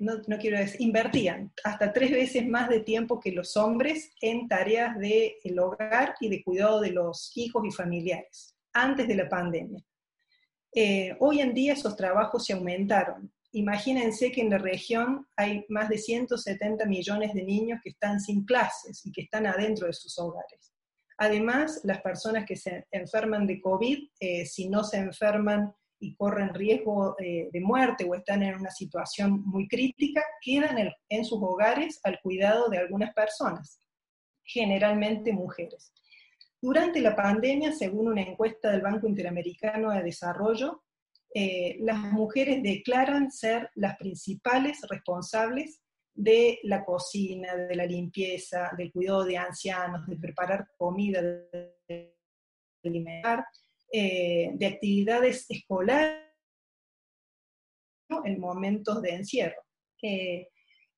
no, 0.00 0.38
quiero 0.40 0.58
decir, 0.58 0.82
invertían 0.82 1.52
hasta 1.62 1.92
tres 1.92 2.10
veces 2.10 2.44
más 2.48 2.68
de 2.68 2.80
tiempo 2.80 3.20
que 3.20 3.30
los 3.30 3.56
hombres 3.56 4.10
en 4.20 4.48
tareas 4.48 4.98
del 4.98 5.56
hogar 5.60 6.16
y 6.18 6.30
de 6.30 6.42
cuidado 6.42 6.80
de 6.80 6.90
los 6.90 7.30
hijos 7.36 7.62
y 7.64 7.70
familiares, 7.70 8.56
antes 8.72 9.06
de 9.06 9.14
la 9.14 9.28
pandemia. 9.28 9.84
hoy 11.20 11.40
en 11.40 11.54
día 11.54 11.74
esos 11.74 11.94
trabajos 11.94 12.44
se 12.44 12.54
aumentaron 12.54 13.32
imagínense 13.52 14.32
que 14.32 14.40
en 14.40 14.50
la 14.50 14.58
región 14.58 15.26
hay 15.36 15.64
más 15.68 15.88
de 15.88 15.98
170 15.98 16.84
millones 16.86 17.34
de 17.34 17.42
niños 17.42 17.80
que 17.82 17.90
están 17.90 18.20
sin 18.20 18.44
clases 18.44 19.04
y 19.06 19.12
que 19.12 19.22
están 19.22 19.46
adentro 19.46 19.86
de 19.86 19.92
sus 19.92 20.18
hogares. 20.18 20.72
Además, 21.18 21.80
las 21.84 22.00
personas 22.00 22.44
que 22.46 22.56
se 22.56 22.86
enferman 22.90 23.46
de 23.46 23.60
COVID, 23.60 24.08
eh, 24.18 24.46
si 24.46 24.68
no 24.68 24.82
se 24.82 24.98
enferman 24.98 25.72
y 26.00 26.16
corren 26.16 26.52
riesgo 26.52 27.14
eh, 27.20 27.48
de 27.52 27.60
muerte 27.60 28.04
o 28.04 28.14
están 28.14 28.42
en 28.42 28.56
una 28.56 28.70
situación 28.70 29.42
muy 29.44 29.68
crítica, 29.68 30.22
quedan 30.40 30.92
en 31.08 31.24
sus 31.24 31.38
hogares 31.40 32.00
al 32.02 32.18
cuidado 32.20 32.68
de 32.68 32.78
algunas 32.78 33.14
personas, 33.14 33.78
generalmente 34.42 35.32
mujeres. 35.32 35.92
Durante 36.60 37.00
la 37.00 37.14
pandemia, 37.14 37.72
según 37.72 38.08
una 38.08 38.22
encuesta 38.22 38.70
del 38.70 38.82
Banco 38.82 39.06
Interamericano 39.06 39.90
de 39.90 40.02
Desarrollo, 40.02 40.82
eh, 41.34 41.76
las 41.80 41.98
mujeres 41.98 42.62
declaran 42.62 43.30
ser 43.30 43.70
las 43.74 43.96
principales 43.96 44.80
responsables 44.88 45.80
de 46.14 46.58
la 46.64 46.84
cocina, 46.84 47.56
de 47.56 47.74
la 47.74 47.86
limpieza, 47.86 48.70
del 48.76 48.92
cuidado 48.92 49.24
de 49.24 49.38
ancianos, 49.38 50.06
de 50.06 50.16
preparar 50.16 50.68
comida, 50.76 51.22
de 51.22 52.14
alimentar, 52.84 53.46
eh, 53.90 54.50
de 54.54 54.66
actividades 54.66 55.46
escolares 55.48 56.20
en 58.24 58.38
momentos 58.38 59.00
de 59.00 59.14
encierro. 59.14 59.62
Eh, 60.02 60.48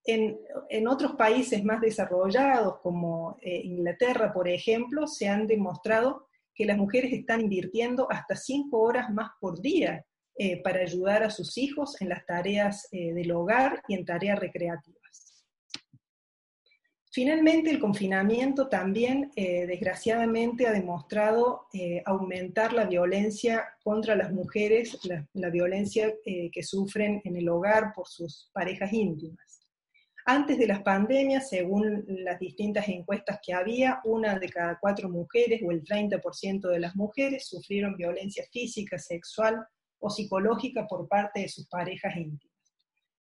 en, 0.07 0.89
otros 0.89 1.13
países 1.13 1.65
más 1.65 1.81
desarrollados, 1.81 2.81
como 2.81 3.39
Inglaterra, 3.41 4.33
por 4.35 4.49
ejemplo, 4.49 5.07
se 5.07 5.29
han 5.29 5.47
demostrado 5.47 6.27
que 6.55 6.67
las 6.67 6.77
mujeres 6.77 7.13
están 7.13 7.41
invirtiendo 7.41 8.11
hasta 8.11 8.37
cinco 8.37 8.81
horas 8.81 9.11
más 9.11 9.31
por 9.41 9.61
día 9.63 10.05
eh, 10.37 10.61
para 10.63 10.81
ayudar 10.81 11.23
a 11.23 11.31
sus 11.31 11.57
hijos 11.59 12.01
en 12.01 12.09
las 12.09 12.27
tareas 12.27 12.89
eh, 12.91 13.13
del 13.13 13.31
hogar 13.31 13.83
y 13.87 13.95
en 13.95 14.05
tareas 14.05 14.39
recreativas. 14.39 15.45
Finalmente, 17.13 17.71
el 17.71 17.79
confinamiento 17.79 18.69
también, 18.69 19.31
eh, 19.37 19.65
desgraciadamente, 19.67 20.67
ha 20.67 20.73
demostrado 20.73 21.69
aumentar 22.05 22.73
la 22.73 22.87
violencia 22.87 23.65
contra 23.85 24.17
las 24.17 24.33
mujeres, 24.33 24.99
la 25.35 25.51
violencia 25.51 26.13
que 26.25 26.63
sufren 26.65 27.23
en 27.25 27.37
el 27.37 27.49
hogar 27.49 27.93
por 27.95 28.09
sus 28.09 28.51
parejas 28.53 28.93
íntimas. 28.93 29.61
Antes 30.27 30.59
de 30.59 30.67
las 30.67 30.83
pandemias, 30.83 31.51
según 31.51 32.05
las 32.09 32.41
distintas 32.41 32.89
encuestas 32.89 33.39
que 33.45 33.53
había, 33.53 34.01
una 34.05 34.39
de 34.39 34.49
cada 34.49 34.79
cuatro 34.81 35.09
mujeres 35.09 35.61
o 35.63 35.71
el 35.71 35.85
30% 35.85 36.69
de 36.69 36.81
las 36.81 36.97
mujeres 36.97 37.47
sufrieron 37.47 37.95
violencia 37.97 38.45
física, 38.51 38.99
sexual 38.99 39.65
psicológica 40.11 40.87
por 40.87 41.09
parte 41.09 41.41
de 41.41 41.49
sus 41.49 41.69
parejas 41.69 42.17
íntimas. 42.17 42.55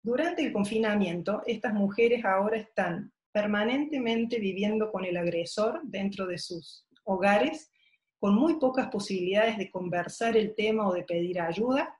Durante 0.01 0.45
el 0.45 0.53
confinamiento, 0.53 1.41
estas 1.45 1.73
mujeres 1.73 2.23
ahora 2.23 2.57
están 2.57 3.11
permanentemente 3.31 4.39
viviendo 4.39 4.91
con 4.91 5.05
el 5.05 5.17
agresor 5.17 5.81
dentro 5.83 6.25
de 6.25 6.37
sus 6.37 6.87
hogares, 7.03 7.69
con 8.17 8.35
muy 8.35 8.59
pocas 8.59 8.87
posibilidades 8.87 9.57
de 9.57 9.69
conversar 9.69 10.37
el 10.37 10.55
tema 10.55 10.87
o 10.87 10.93
de 10.93 11.03
pedir 11.03 11.39
ayuda. 11.39 11.97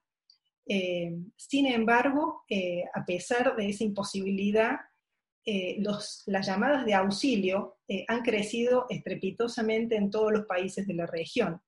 Eh, 0.66 1.12
sin 1.36 1.66
embargo, 1.66 2.44
eh, 2.50 2.84
a 2.94 3.06
pesar 3.06 3.56
de 3.56 3.70
esa 3.70 3.84
imposibilidad, 3.84 4.78
eh, 5.46 5.78
las 5.80 6.26
llamadas 6.46 6.86
de 6.86 6.94
auxilio 6.94 7.78
han 8.08 8.22
crecido 8.22 8.86
estrepitosamente 8.90 9.96
en 9.96 10.12
todos 10.12 10.32
los 10.32 10.46
países 10.46 10.86
de 10.86 10.94
la 10.94 11.08
región 11.08 11.60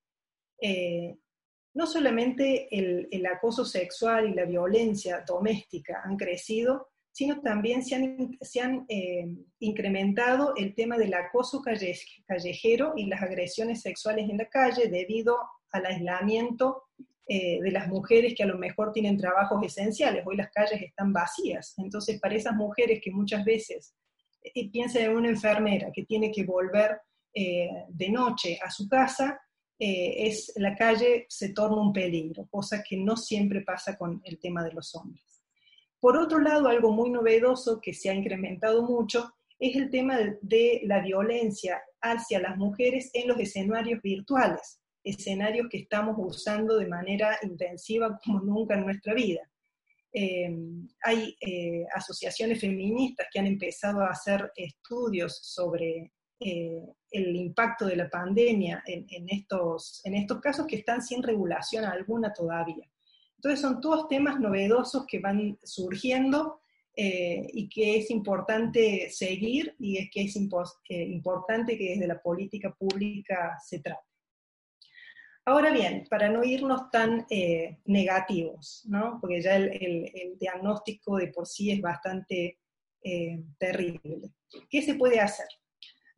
no 1.74 1.88
solamente 1.88 2.68
el, 2.72 3.26
acoso 3.26 3.64
sexual 3.64 4.30
y 4.30 4.34
la 4.34 4.46
violencia 4.46 5.24
doméstica 5.26 6.02
han 6.04 6.18
crecido, 6.18 6.90
sino 7.12 7.42
también 7.42 7.84
se 7.84 8.62
han, 8.62 8.86
eh, 8.88 9.28
incrementado 9.60 10.54
el 10.56 10.76
tema 10.76 10.98
del 10.98 11.14
acoso 11.14 11.62
callejero 11.62 12.94
y 12.96 13.06
las 13.06 13.22
agresiones 13.22 13.82
sexuales 13.82 14.30
en 14.30 14.38
la 14.38 14.48
calle 14.48 14.88
debido 14.88 15.38
al 15.72 15.86
aislamiento 15.86 16.84
eh, 17.28 17.62
de 17.62 17.72
las 17.72 17.88
mujeres 17.88 18.34
que 18.36 18.44
a 18.44 18.48
lo 18.48 18.58
mejor 18.58 18.92
tienen 18.92 19.18
trabajos 19.18 19.64
esenciales. 19.64 20.26
Hoy 20.26 20.36
las 20.36 20.52
calles 20.52 20.82
están 20.82 21.14
vacías. 21.14 21.74
Entonces, 21.78 22.20
para 22.20 22.36
esas 22.36 22.56
mujeres 22.56 23.00
que 23.02 23.12
muchas 23.12 23.46
veces 23.46 23.94
eh, 24.44 24.70
piensan 24.70 25.04
en 25.04 25.16
una 25.16 25.30
enfermera 25.30 25.92
que 25.94 26.04
tiene 26.04 26.32
que 26.32 26.44
volver 26.44 27.00
de 27.34 28.10
noche 28.10 28.60
a 28.62 28.70
su 28.70 28.90
casa, 28.90 29.40
eh, 29.84 30.28
es, 30.28 30.54
la 30.58 30.76
calle 30.76 31.26
se 31.28 31.54
torna 31.54 31.82
un 31.82 31.92
peligro, 31.92 32.46
cosa 32.52 32.84
que 32.88 32.96
no 32.98 33.18
siempre 33.18 33.62
pasa 33.62 33.98
con 33.98 34.22
el 34.26 34.38
tema 34.38 34.64
de 34.64 34.74
los 34.74 34.94
hombres. 34.94 35.42
Por 36.00 36.18
otro 36.18 36.40
lado, 36.40 36.68
algo 36.68 36.92
muy 36.92 37.10
novedoso 37.10 37.82
que 37.82 37.92
se 37.92 38.12
ha 38.12 38.14
incrementado 38.14 38.84
mucho 38.84 39.34
es 39.58 39.76
el 39.76 39.90
tema 39.90 40.20
de, 40.40 40.82
la 40.84 41.00
violencia 41.00 41.82
hacia 42.00 42.40
las 42.40 42.58
mujeres 42.58 43.10
en 43.16 43.28
los 43.28 43.40
escenarios 43.40 44.00
virtuales, 44.04 44.80
escenarios 45.04 45.66
que 45.68 45.80
estamos 45.80 46.16
usando 46.16 46.78
de 46.78 46.86
manera 46.86 47.40
intensiva 47.42 48.20
como 48.24 48.40
nunca 48.40 48.76
en 48.76 48.86
nuestra 48.86 49.16
vida. 49.16 49.42
Eh, 50.14 50.56
hay 51.02 51.36
eh, 51.42 51.86
asociaciones 51.96 52.62
feministas 52.62 53.26
que 53.34 53.40
han 53.40 53.48
empezado 53.48 54.02
a 54.02 54.12
hacer 54.12 54.52
estudios 54.56 55.40
sobre 55.42 56.12
el 57.12 57.36
impacto 57.36 57.86
de 57.86 57.98
la 57.98 58.10
pandemia 58.10 58.84
en, 58.86 59.30
estos, 59.30 60.02
en 60.06 60.16
estos 60.16 60.40
casos 60.40 60.66
que 60.66 60.78
están 60.78 61.02
sin 61.02 61.22
regulación 61.22 61.84
alguna 61.84 62.34
todavía. 62.34 62.90
Entonces 63.36 63.60
son 63.60 63.82
todos 63.82 64.08
temas 64.08 64.40
novedosos 64.40 65.06
que 65.06 65.20
van 65.20 65.60
surgiendo 65.62 66.62
eh, 66.96 67.48
y 67.54 67.68
que 67.68 67.98
es 67.98 68.12
importante 68.12 69.10
seguir 69.10 69.76
y 69.80 69.98
es 69.98 70.10
que 70.12 70.24
es 70.24 70.36
eh, 70.36 71.04
importante 71.04 71.78
que 71.78 71.92
desde 71.92 72.08
la 72.08 72.22
política 72.22 72.74
pública 72.74 73.58
se 73.64 73.80
trate. 73.80 74.08
Ahora 75.44 75.72
bien, 75.74 76.06
para 76.10 76.30
no 76.30 76.44
irnos 76.44 76.92
tan 76.92 77.26
negativos, 77.86 78.84
¿no? 78.88 79.18
porque 79.20 79.42
ya 79.42 79.56
el, 79.56 80.38
diagnóstico 80.40 81.18
de 81.18 81.30
por 81.30 81.48
sí 81.48 81.72
es 81.72 81.82
bastante 81.82 82.60
terrible, 83.58 84.30
¿qué 84.70 84.84
se 84.84 84.94
puede 84.94 85.20
hacer? 85.20 85.48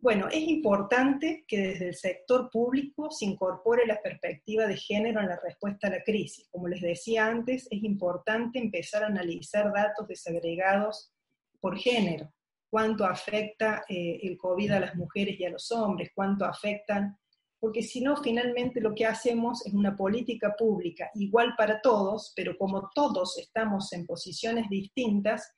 Bueno, 0.04 0.28
es 0.28 0.44
importante 0.50 1.46
que 1.48 1.60
desde 1.60 1.88
el 1.88 1.96
sector 1.96 2.50
público 2.52 3.10
se 3.10 3.24
incorpore 3.24 3.88
la 3.88 4.02
perspectiva 4.02 4.68
de 4.68 4.76
género 4.76 5.22
en 5.22 5.30
la 5.30 5.40
respuesta 5.42 5.88
a 5.88 5.92
la 5.92 6.04
crisis. 6.04 6.46
Como 6.52 6.68
les 6.68 6.82
decía 6.82 7.26
antes, 7.28 7.70
es 7.72 7.84
importante 7.84 8.60
empezar 8.60 9.04
a 9.04 9.08
analizar 9.08 9.72
datos 9.72 10.06
desagregados 10.06 11.14
por 11.62 11.78
género. 11.78 12.30
Cuánto 12.70 13.06
afecta 13.06 13.86
eh, 13.88 14.20
el 14.24 14.38
COVID 14.38 14.72
a 14.72 14.82
las 14.82 14.96
mujeres 14.98 15.40
y 15.40 15.46
a 15.46 15.52
los 15.52 15.72
hombres, 15.72 16.12
cuánto 16.14 16.44
afectan, 16.44 17.18
porque 17.62 17.82
si 17.82 18.02
no, 18.02 18.18
finalmente 18.18 18.82
lo 18.82 18.94
que 18.94 19.06
hacemos 19.06 19.66
es 19.66 19.74
una 19.74 19.96
política 19.96 20.54
pública 20.60 21.12
igual 21.14 21.54
para 21.58 21.80
todos, 21.80 22.34
pero 22.36 22.58
como 22.58 22.90
todos 22.94 23.38
estamos 23.38 23.94
en 23.94 24.06
posiciones 24.06 24.68
distintas, 24.70 25.56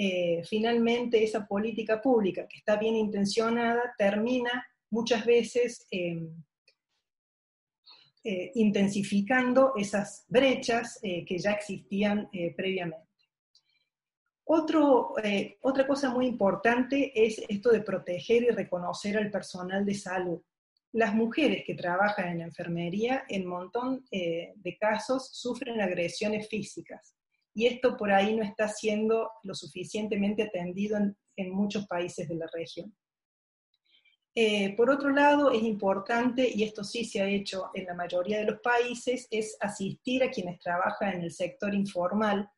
eh, 0.00 0.44
finalmente 0.44 1.24
esa 1.24 1.44
política 1.44 2.00
pública 2.00 2.46
que 2.46 2.58
está 2.58 2.76
bien 2.76 2.94
intencionada 2.94 3.96
termina 3.98 4.64
muchas 4.90 5.26
veces 5.26 5.88
em, 5.90 6.40
eh, 8.22 8.52
intensificando 8.54 9.72
esas 9.76 10.24
brechas 10.28 11.00
eh, 11.02 11.24
que 11.24 11.36
ya 11.38 11.50
existían 11.50 12.30
previamente. 12.56 13.08
otra 14.44 15.86
cosa 15.88 16.10
muy 16.10 16.26
importante 16.26 17.10
es 17.14 17.42
esto 17.48 17.72
de 17.72 17.80
proteger 17.80 18.44
y 18.44 18.50
reconocer 18.50 19.16
al 19.18 19.32
personal 19.32 19.84
de 19.84 19.94
salud. 19.94 20.40
Las 20.92 21.12
mujeres 21.12 21.64
que 21.66 21.74
trabajan 21.74 22.28
en 22.28 22.42
enfermería, 22.42 23.24
en 23.28 23.42
un 23.42 23.48
montón 23.48 24.04
de 24.10 24.76
casos, 24.78 25.28
sufren 25.32 25.80
agresiones 25.80 26.48
físicas 26.48 27.17
y 27.58 27.66
esto 27.66 27.96
por 27.96 28.12
ahí 28.12 28.36
no 28.36 28.44
está 28.44 28.68
siendo 28.68 29.32
lo 29.42 29.52
suficientemente 29.52 30.44
atendido 30.44 30.96
en, 30.96 31.50
muchos 31.50 31.88
países 31.88 32.28
de 32.28 32.36
la 32.36 32.46
región. 32.52 32.96
Eh, 34.32 34.76
por 34.76 34.88
otro 34.90 35.10
lado, 35.10 35.50
es 35.50 35.64
importante, 35.64 36.48
y 36.54 36.62
esto 36.62 36.84
sí 36.84 37.04
se 37.04 37.20
ha 37.20 37.26
hecho 37.26 37.70
en 37.74 37.86
la 37.86 37.94
mayoría 37.94 38.38
de 38.38 38.44
los 38.44 38.60
países, 38.60 39.26
es 39.32 39.56
asistir 39.58 40.22
a 40.22 40.30
quienes 40.30 40.60
trabajan 40.60 41.14
en 41.14 41.22
el 41.22 41.32
sector 41.32 41.74
informal, 41.74 42.48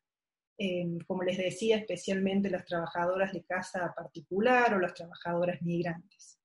eh, 0.58 0.84
como 1.06 1.22
les 1.22 1.38
decía, 1.38 1.78
especialmente 1.78 2.50
las 2.50 2.66
trabajadoras 2.66 3.32
de 3.32 3.42
casa 3.44 3.94
particular 3.96 4.74
o 4.74 4.80
las 4.80 4.92
trabajadoras 4.92 5.62
migrantes. 5.62 6.39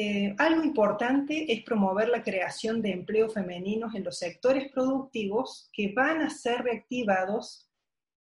Eh, 0.00 0.32
algo 0.38 0.62
importante 0.62 1.52
es 1.52 1.64
promover 1.64 2.08
la 2.08 2.22
creación 2.22 2.80
de 2.80 2.92
empleos 2.92 3.34
femeninos 3.34 3.96
en 3.96 4.04
los 4.04 4.16
sectores 4.16 4.70
productivos 4.70 5.68
que 5.72 5.92
van 5.92 6.22
a 6.22 6.30
ser 6.30 6.62
reactivados 6.62 7.68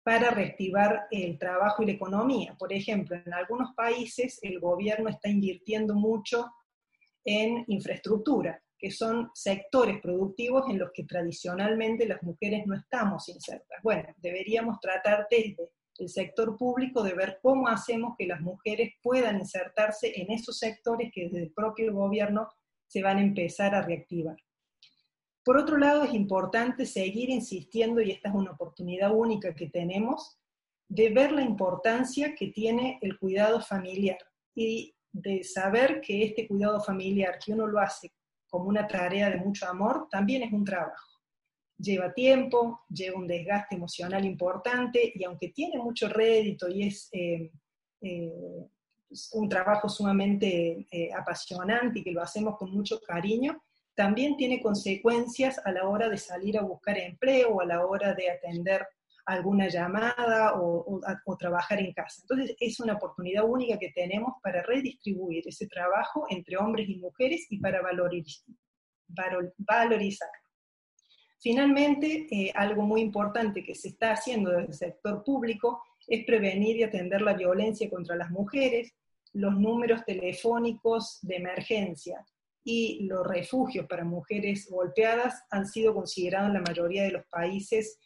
para 0.02 0.30
reactivar 0.30 1.08
el 1.10 1.38
trabajo 1.38 1.82
y 1.82 1.86
la 1.88 1.92
economía. 1.92 2.56
Por 2.58 2.72
ejemplo, 2.72 3.16
en 3.22 3.34
algunos 3.34 3.74
países 3.74 4.38
el 4.40 4.60
gobierno 4.60 5.10
está 5.10 5.28
invirtiendo 5.28 5.94
mucho 5.94 6.50
en 7.22 7.64
infraestructura. 7.66 8.62
que 8.80 8.92
son 8.92 9.28
sectores 9.34 10.00
productivos 10.00 10.70
en 10.70 10.78
los 10.78 10.92
que 10.94 11.02
tradicionalmente 11.02 12.06
las 12.06 12.22
mujeres 12.22 12.64
no 12.64 12.76
estamos 12.76 13.28
insertas. 13.28 13.82
Bueno, 13.82 14.08
deberíamos 14.18 14.78
tratar 14.78 15.26
desde 15.28 15.68
el 15.98 16.08
sector 16.08 16.56
público 16.56 17.02
de 17.02 17.14
ver 17.14 17.38
cómo 17.42 17.68
hacemos 17.68 18.14
que 18.16 18.26
las 18.26 18.40
mujeres 18.40 18.94
puedan 19.02 19.38
insertarse 19.38 20.12
en 20.20 20.30
esos 20.30 20.58
sectores 20.58 21.10
que 21.12 21.24
desde 21.24 21.42
el 21.42 21.52
propio 21.52 21.92
gobierno 21.92 22.48
se 22.86 23.02
van 23.02 23.18
a 23.18 23.22
empezar 23.22 23.74
a 23.74 23.82
reactivar. 23.82 24.36
Por 25.44 25.56
otro 25.56 25.78
lado, 25.78 26.04
es 26.04 26.12
importante 26.12 26.84
seguir 26.84 27.30
insistiendo, 27.30 28.00
y 28.00 28.10
esta 28.10 28.28
es 28.28 28.34
una 28.34 28.52
oportunidad 28.52 29.14
única 29.14 29.54
que 29.54 29.68
tenemos, 29.68 30.38
de 30.88 31.10
ver 31.10 31.32
la 31.32 31.42
importancia 31.42 32.34
que 32.34 32.48
tiene 32.48 32.98
el 33.02 33.18
cuidado 33.18 33.60
familiar 33.60 34.18
y 34.54 34.94
de 35.12 35.44
saber 35.44 36.00
que 36.00 36.24
este 36.24 36.46
cuidado 36.46 36.80
familiar, 36.80 37.38
que 37.44 37.52
uno 37.52 37.66
lo 37.66 37.78
hace 37.78 38.12
como 38.48 38.66
una 38.66 38.86
tarea 38.86 39.30
de 39.30 39.38
mucho 39.38 39.66
amor, 39.66 40.08
también 40.10 40.42
es 40.42 40.52
un 40.52 40.64
trabajo. 40.64 41.17
Lleva 41.78 42.12
tiempo, 42.12 42.80
lleva 42.88 43.18
un 43.18 43.26
desgaste 43.26 43.76
emocional 43.76 44.24
importante 44.24 45.12
y 45.14 45.24
aunque 45.24 45.50
tiene 45.50 45.78
mucho 45.78 46.08
rédito 46.08 46.68
y 46.68 46.88
es 46.88 47.08
eh, 47.12 47.52
eh, 48.00 48.66
un 49.32 49.48
trabajo 49.48 49.88
sumamente 49.88 50.86
eh, 50.90 51.10
apasionante 51.12 52.00
y 52.00 52.04
que 52.04 52.12
lo 52.12 52.22
hacemos 52.22 52.56
con 52.56 52.72
mucho 52.72 53.00
cariño, 53.00 53.62
también 53.94 54.36
tiene 54.36 54.60
consecuencias 54.60 55.60
a 55.64 55.72
la 55.72 55.88
hora 55.88 56.08
de 56.08 56.18
salir 56.18 56.58
a 56.58 56.62
buscar 56.62 56.98
empleo 56.98 57.60
a 57.60 57.66
la 57.66 57.86
hora 57.86 58.14
de 58.14 58.30
atender 58.30 58.86
alguna 59.28 59.68
llamada 59.68 60.54
o, 60.54 61.00
trabajar 61.38 61.80
en 61.80 61.92
casa. 61.92 62.22
Entonces 62.22 62.56
es 62.58 62.80
una 62.80 62.94
oportunidad 62.94 63.44
única 63.44 63.78
que 63.78 63.90
tenemos 63.90 64.32
para 64.42 64.62
redistribuir 64.62 65.46
ese 65.46 65.66
trabajo 65.66 66.24
entre 66.30 66.56
hombres 66.56 66.88
y 66.88 66.96
mujeres 66.96 67.46
y 67.50 67.60
para 67.60 67.82
valorizar. 67.82 68.46
Finalmente, 71.40 72.26
eh, 72.30 72.52
algo 72.54 72.82
muy 72.82 73.00
importante 73.00 73.62
que 73.62 73.74
se 73.74 73.88
está 73.88 74.12
haciendo 74.12 74.50
desde 74.50 74.66
el 74.66 74.74
sector 74.74 75.22
público 75.22 75.82
es 76.06 76.24
prevenir 76.24 76.76
y 76.76 76.82
atender 76.82 77.22
la 77.22 77.34
violencia 77.34 77.88
contra 77.88 78.16
las 78.16 78.30
mujeres, 78.30 78.94
los 79.32 79.54
números 79.54 80.04
telefónicos 80.04 81.18
de 81.22 81.36
emergencia 81.36 82.26
y 82.64 83.06
los 83.06 83.26
refugios 83.26 83.86
para 83.86 84.04
mujeres 84.04 84.68
golpeadas 84.68 85.44
han 85.50 85.66
sido 85.66 85.94
considerados 85.94 86.48
en 86.48 86.54
la 86.54 86.62
mayoría 86.62 87.04
de 87.04 87.12
los 87.12 87.26
países 87.26 87.98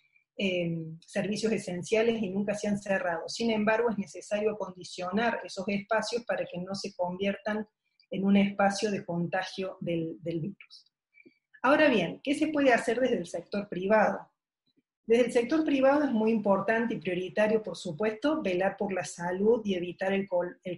servicios 1.06 1.52
esenciales 1.52 2.20
y 2.20 2.30
nunca 2.30 2.54
se 2.54 2.66
han 2.66 2.78
cerrado. 2.78 3.28
Sin 3.28 3.50
embargo, 3.50 3.90
es 3.90 3.98
necesario 3.98 4.52
acondicionar 4.52 5.40
esos 5.44 5.64
espacios 5.68 6.24
para 6.24 6.44
que 6.44 6.58
no 6.58 6.74
se 6.74 6.92
conviertan 6.94 7.66
en 8.10 8.24
un 8.24 8.36
espacio 8.36 8.90
de 8.90 9.04
contagio 9.04 9.76
del 9.80 10.18
virus. 10.22 10.91
Ahora 11.64 11.88
bien, 11.88 12.20
¿qué 12.24 12.34
se 12.34 12.48
puede 12.48 12.72
hacer 12.72 12.98
desde 12.98 13.18
el 13.18 13.26
sector 13.26 13.68
privado? 13.68 14.28
Desde 15.06 15.26
el 15.26 15.32
sector 15.32 15.64
privado 15.64 16.04
es 16.04 16.10
muy 16.10 16.32
importante 16.32 16.94
y 16.94 17.00
prioritario, 17.00 17.62
por 17.62 17.76
supuesto, 17.76 18.42
velar 18.42 18.76
por 18.76 18.92
la 18.92 19.04
salud 19.04 19.62
y 19.64 19.74
evitar 19.74 20.12
el, 20.12 20.28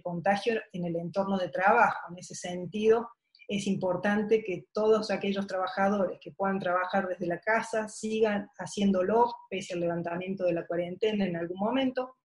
contagio 0.03 0.61
en 0.73 0.85
el 0.85 0.95
entorno 0.95 1.37
de 1.39 1.49
trabajo. 1.49 2.11
En 2.11 2.19
ese 2.19 2.35
sentido, 2.35 3.09
es 3.47 3.65
importante 3.65 4.43
que 4.43 4.65
todos 4.73 5.09
aquellos 5.09 5.47
trabajadores 5.47 6.19
que 6.21 6.31
puedan 6.31 6.59
trabajar 6.59 7.07
desde 7.07 7.27
la 7.27 7.39
casa 7.39 7.87
sigan 7.87 8.47
haciéndolo 8.59 9.33
pese 9.49 9.73
al 9.73 9.79
levantamiento 9.79 10.43
de 10.45 10.53
la 10.53 10.67
cuarentena 10.67 11.25
en 11.25 11.35
algún 11.35 11.57
momento, 11.57 12.17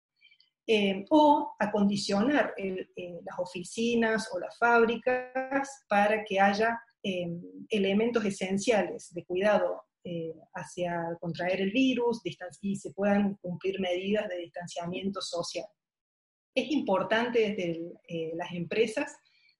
eh, 0.66 1.04
o 1.10 1.54
acondicionar 1.58 2.54
eh, 2.56 2.88
las 3.24 3.38
oficinas 3.38 4.28
o 4.32 4.38
las 4.38 4.56
fábricas 4.58 5.84
para 5.88 6.24
que 6.24 6.38
haya 6.38 6.80
eh, 7.02 7.26
elementos 7.68 8.24
esenciales 8.24 9.12
de 9.12 9.24
cuidado 9.24 9.84
hacia 10.54 11.18
contraer 11.20 11.61
el 11.61 11.70
virus 11.70 12.22
y 12.62 12.76
se 12.76 12.94
puedan 12.94 13.34
cumplir 13.42 13.78
medidas 13.78 14.26
de 14.26 14.38
distanciamiento 14.38 15.20
social. 15.20 15.66
Es 16.54 16.70
importante 16.70 17.40
desde 17.40 18.34
las 18.34 18.50
empresas 18.52 19.18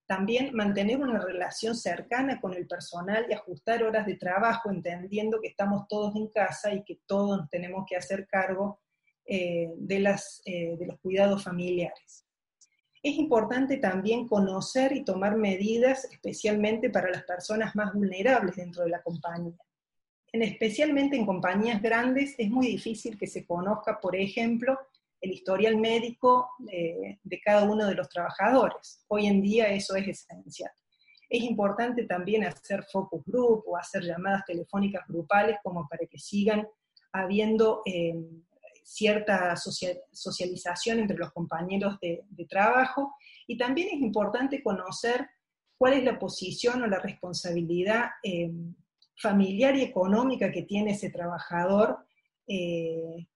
también 0.09 0.55
mantener 0.55 0.99
una 1.01 1.21
relación 1.21 1.77
cercana 1.77 2.41
con 2.41 2.55
el 2.55 2.67
personal 2.67 3.27
y 3.29 3.35
ajustar 3.35 3.83
horas 3.83 4.07
de 4.07 4.17
trabajo, 4.17 4.71
entendiendo 4.71 5.39
que 5.39 5.49
estamos 5.49 5.87
todos 5.87 6.17
en 6.17 6.29
casa 6.29 6.73
y 6.73 6.83
que 6.83 6.99
todos 7.07 7.47
tenemos 7.51 7.85
que 7.87 7.97
hacer 7.97 8.27
cargo 8.27 8.81
eh, 9.27 9.69
de, 9.77 10.01
las, 10.01 10.41
eh, 10.47 10.77
de 10.79 10.87
los 10.87 10.99
cuidados 11.01 11.45
familiares. 11.45 12.25
Es 13.03 13.15
importante 13.15 13.77
también 13.77 14.27
conocer 14.27 14.93
y 14.93 15.05
tomar 15.05 15.37
medidas 15.37 16.05
especialmente 16.11 16.91
para 16.91 17.11
las 17.11 17.23
personas 17.25 17.75
más 17.77 17.93
vulnerables 17.95 18.57
dentro 18.57 18.85
de 18.85 18.91
la 18.91 19.03
compañía. 19.03 19.57
En, 20.33 20.43
especialmente 20.43 21.17
en 21.17 21.25
compañías 21.25 21.81
grandes 21.81 22.35
es 22.39 22.51
muy 22.51 22.67
difícil 22.67 23.17
que 23.17 23.27
se 23.27 23.47
conozca, 23.47 24.01
por 24.01 24.17
ejemplo, 24.17 24.79
el 25.21 25.33
historial 25.33 25.77
médico 25.77 26.51
de, 26.59 27.19
cada 27.45 27.65
uno 27.65 27.87
de 27.87 27.95
los 27.95 28.09
trabajadores. 28.09 29.05
Hoy 29.09 29.27
en 29.27 29.43
día 29.43 29.69
eso 29.69 29.97
es 29.97 30.07
esencial. 30.09 30.71
Es 31.29 31.43
importante 31.43 32.05
también 32.05 32.45
hacer 32.45 32.85
focus 32.85 33.23
group 33.27 33.65
o 33.67 33.77
hacer 33.77 34.03
llamadas 34.03 34.45
telefónicas 34.47 35.07
grupales 35.07 35.59
como 35.63 35.87
para 35.89 36.07
que 36.07 36.19
sigan 36.19 36.67
habiendo 37.13 37.83
eh, 37.85 38.15
cierta 38.89 39.55
socialización 39.55 40.99
entre 40.99 41.19
los 41.19 41.31
compañeros 41.33 41.99
de, 42.01 42.25
trabajo. 42.49 43.15
Y 43.47 43.59
también 43.59 43.89
es 43.89 44.01
importante 44.01 44.63
conocer 44.63 45.29
cuál 45.77 45.93
es 45.93 46.05
la 46.05 46.19
posición 46.19 46.83
o 46.83 46.87
la 46.87 46.99
responsabilidad 46.99 48.07
eh, 48.23 48.51
familiar 49.17 49.77
y 49.77 49.83
económica 49.83 50.51
que 50.51 50.63
tiene 50.63 50.93
ese 50.93 51.11
trabajador 51.11 51.99
eh, 52.47 53.29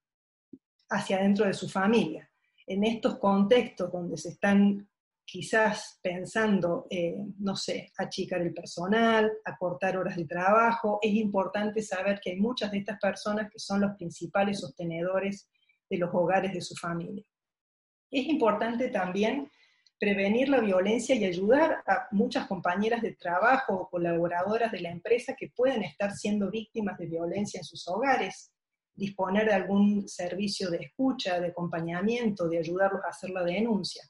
hacia 0.89 1.19
dentro 1.19 1.45
de 1.45 1.53
su 1.53 1.69
familia. 1.69 2.31
En 2.67 2.85
estos 2.85 3.19
contextos 3.19 3.93
donde 3.93 4.17
se 4.17 4.31
están 4.31 4.89
quizás 5.25 5.99
pensando, 6.03 6.87
no 7.39 7.57
sé, 7.57 7.93
achicar 7.99 8.43
el 8.43 8.53
personal, 8.53 9.31
acortar 9.45 9.97
horas 9.97 10.17
de 10.17 10.27
trabajo, 10.27 10.99
es 11.03 11.13
importante 11.15 11.83
saber 11.83 12.21
que 12.21 12.31
hay 12.31 12.37
muchas 12.37 12.71
de 12.71 12.79
estas 12.79 12.99
personas 12.99 13.51
que 13.51 13.59
son 13.59 13.81
los 13.81 13.97
principales 13.97 14.61
sostenedores 14.61 15.49
de 15.89 15.99
los 15.99 16.11
hogares 16.13 16.53
de 16.53 16.61
su 16.61 16.75
familia. 16.75 17.25
Es 18.11 18.27
importante 18.27 18.89
también 18.89 19.51
prevenir 19.99 20.49
la 20.49 20.61
violencia 20.61 21.15
y 21.15 21.25
ayudar 21.25 21.83
a 21.87 22.09
muchas 22.11 22.47
compañeras 22.47 23.03
de 23.03 23.15
trabajo 23.15 23.75
o 23.75 23.89
colaboradoras 23.89 24.73
de 24.73 24.81
la 24.81 24.91
empresa 24.91 25.35
que 25.39 25.53
pueden 25.55 25.83
estar 25.85 26.13
siendo 26.13 26.51
víctimas 26.51 26.99
de 26.99 27.07
violencia 27.07 27.59
en 27.59 27.65
sus 27.65 27.87
hogares 27.89 28.53
disponer 28.95 29.47
de 29.47 29.55
algún 29.55 30.09
servicio 30.09 30.71
de 30.71 30.79
escucha, 30.79 31.41
de 31.41 31.49
acompañamiento, 31.49 32.49
de 32.49 32.59
ayudarlos 32.59 33.03
a 33.05 33.09
hacer 33.09 33.31
la 33.31 33.43
denuncia. 33.43 34.03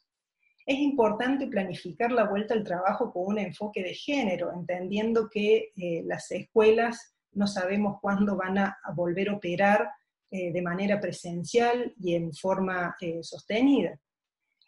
Es 0.64 0.79
importante 0.79 1.46
planificar 1.48 2.12
la 2.12 2.29
vuelta 2.29 2.55
al 2.55 2.64
trabajo 2.64 3.12
con 3.12 3.27
un 3.27 3.38
enfoque 3.38 3.83
de 3.83 3.94
género, 3.94 4.53
entendiendo 4.53 5.29
que 5.29 5.72
eh, 5.77 6.03
las 6.05 6.31
escuelas 6.31 7.14
no 7.33 7.46
sabemos 7.46 7.98
cuándo 8.01 8.37
van 8.37 8.59
a, 8.59 8.77
volver 8.94 9.31
a 9.31 9.35
operar 9.35 9.88
eh, 10.31 10.53
de 10.53 10.62
manera 10.62 11.01
presencial 11.01 11.94
y 11.98 12.14
en 12.14 12.33
forma 12.33 12.94
eh, 13.01 13.22
sostenida. 13.22 13.98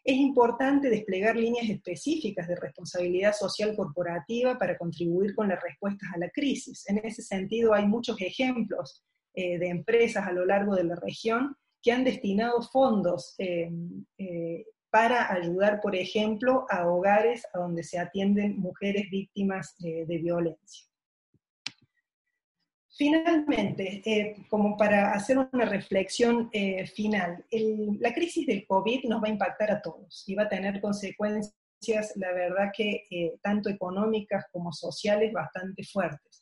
Es 0.03 0.17
importante 0.17 0.91
desplegar 0.91 1.37
líneas 1.37 1.69
específicas 1.71 2.47
de 2.49 2.57
responsabilidad 2.57 3.33
social 3.33 3.75
corporativa 3.75 4.59
para 4.59 4.77
contribuir 4.77 5.35
con 5.35 5.49
las 5.49 5.63
respuestas 5.63 6.11
a 6.15 6.19
la 6.19 6.29
crisis. 6.29 6.85
En 6.89 6.99
ese 6.99 7.23
sentido, 7.23 7.73
hay 7.73 7.87
muchos 7.87 8.21
ejemplos 8.21 9.03
de 9.35 9.67
empresas 9.67 10.29
a 10.29 10.33
lo 10.33 10.45
largo 10.45 10.77
de 10.77 10.85
la 10.85 10.95
región 10.95 11.57
que 11.85 11.93
han 11.93 12.03
destinado 12.03 12.63
fondos 12.63 13.35
eh, 13.37 13.71
eh, 14.17 14.65
para 14.95 15.33
ayudar, 15.33 15.81
por 15.81 15.97
ejemplo, 15.97 16.67
a 16.71 16.87
hogares 16.87 17.45
a 17.53 17.59
donde 17.59 17.83
se 17.83 17.99
atienden 17.99 18.61
mujeres 18.61 19.11
víctimas 19.11 19.75
de 19.81 20.19
violencia. 20.23 20.87
Finalmente, 22.97 24.37
como 24.49 24.77
para 24.77 25.13
hacer 25.13 25.37
una 25.39 25.65
reflexión 25.65 26.49
final, 26.95 27.45
la 27.99 28.15
crisis 28.15 28.47
del 28.47 28.65
COVID 28.69 29.07
nos 29.09 29.21
va 29.21 29.27
a 29.27 29.31
impactar 29.31 29.73
a 29.73 29.83
todos 29.83 30.23
y 30.29 30.37
va 30.37 30.45
a 30.45 30.49
tener 30.49 30.81
consecuencias, 30.81 32.13
la 32.15 32.33
verdad 32.33 32.71
que 32.73 33.35
tanto 33.43 33.71
económicas 33.71 34.45
como 34.53 34.73
sociales, 34.73 35.33
bastante 35.33 35.83
fuertes. 35.83 36.34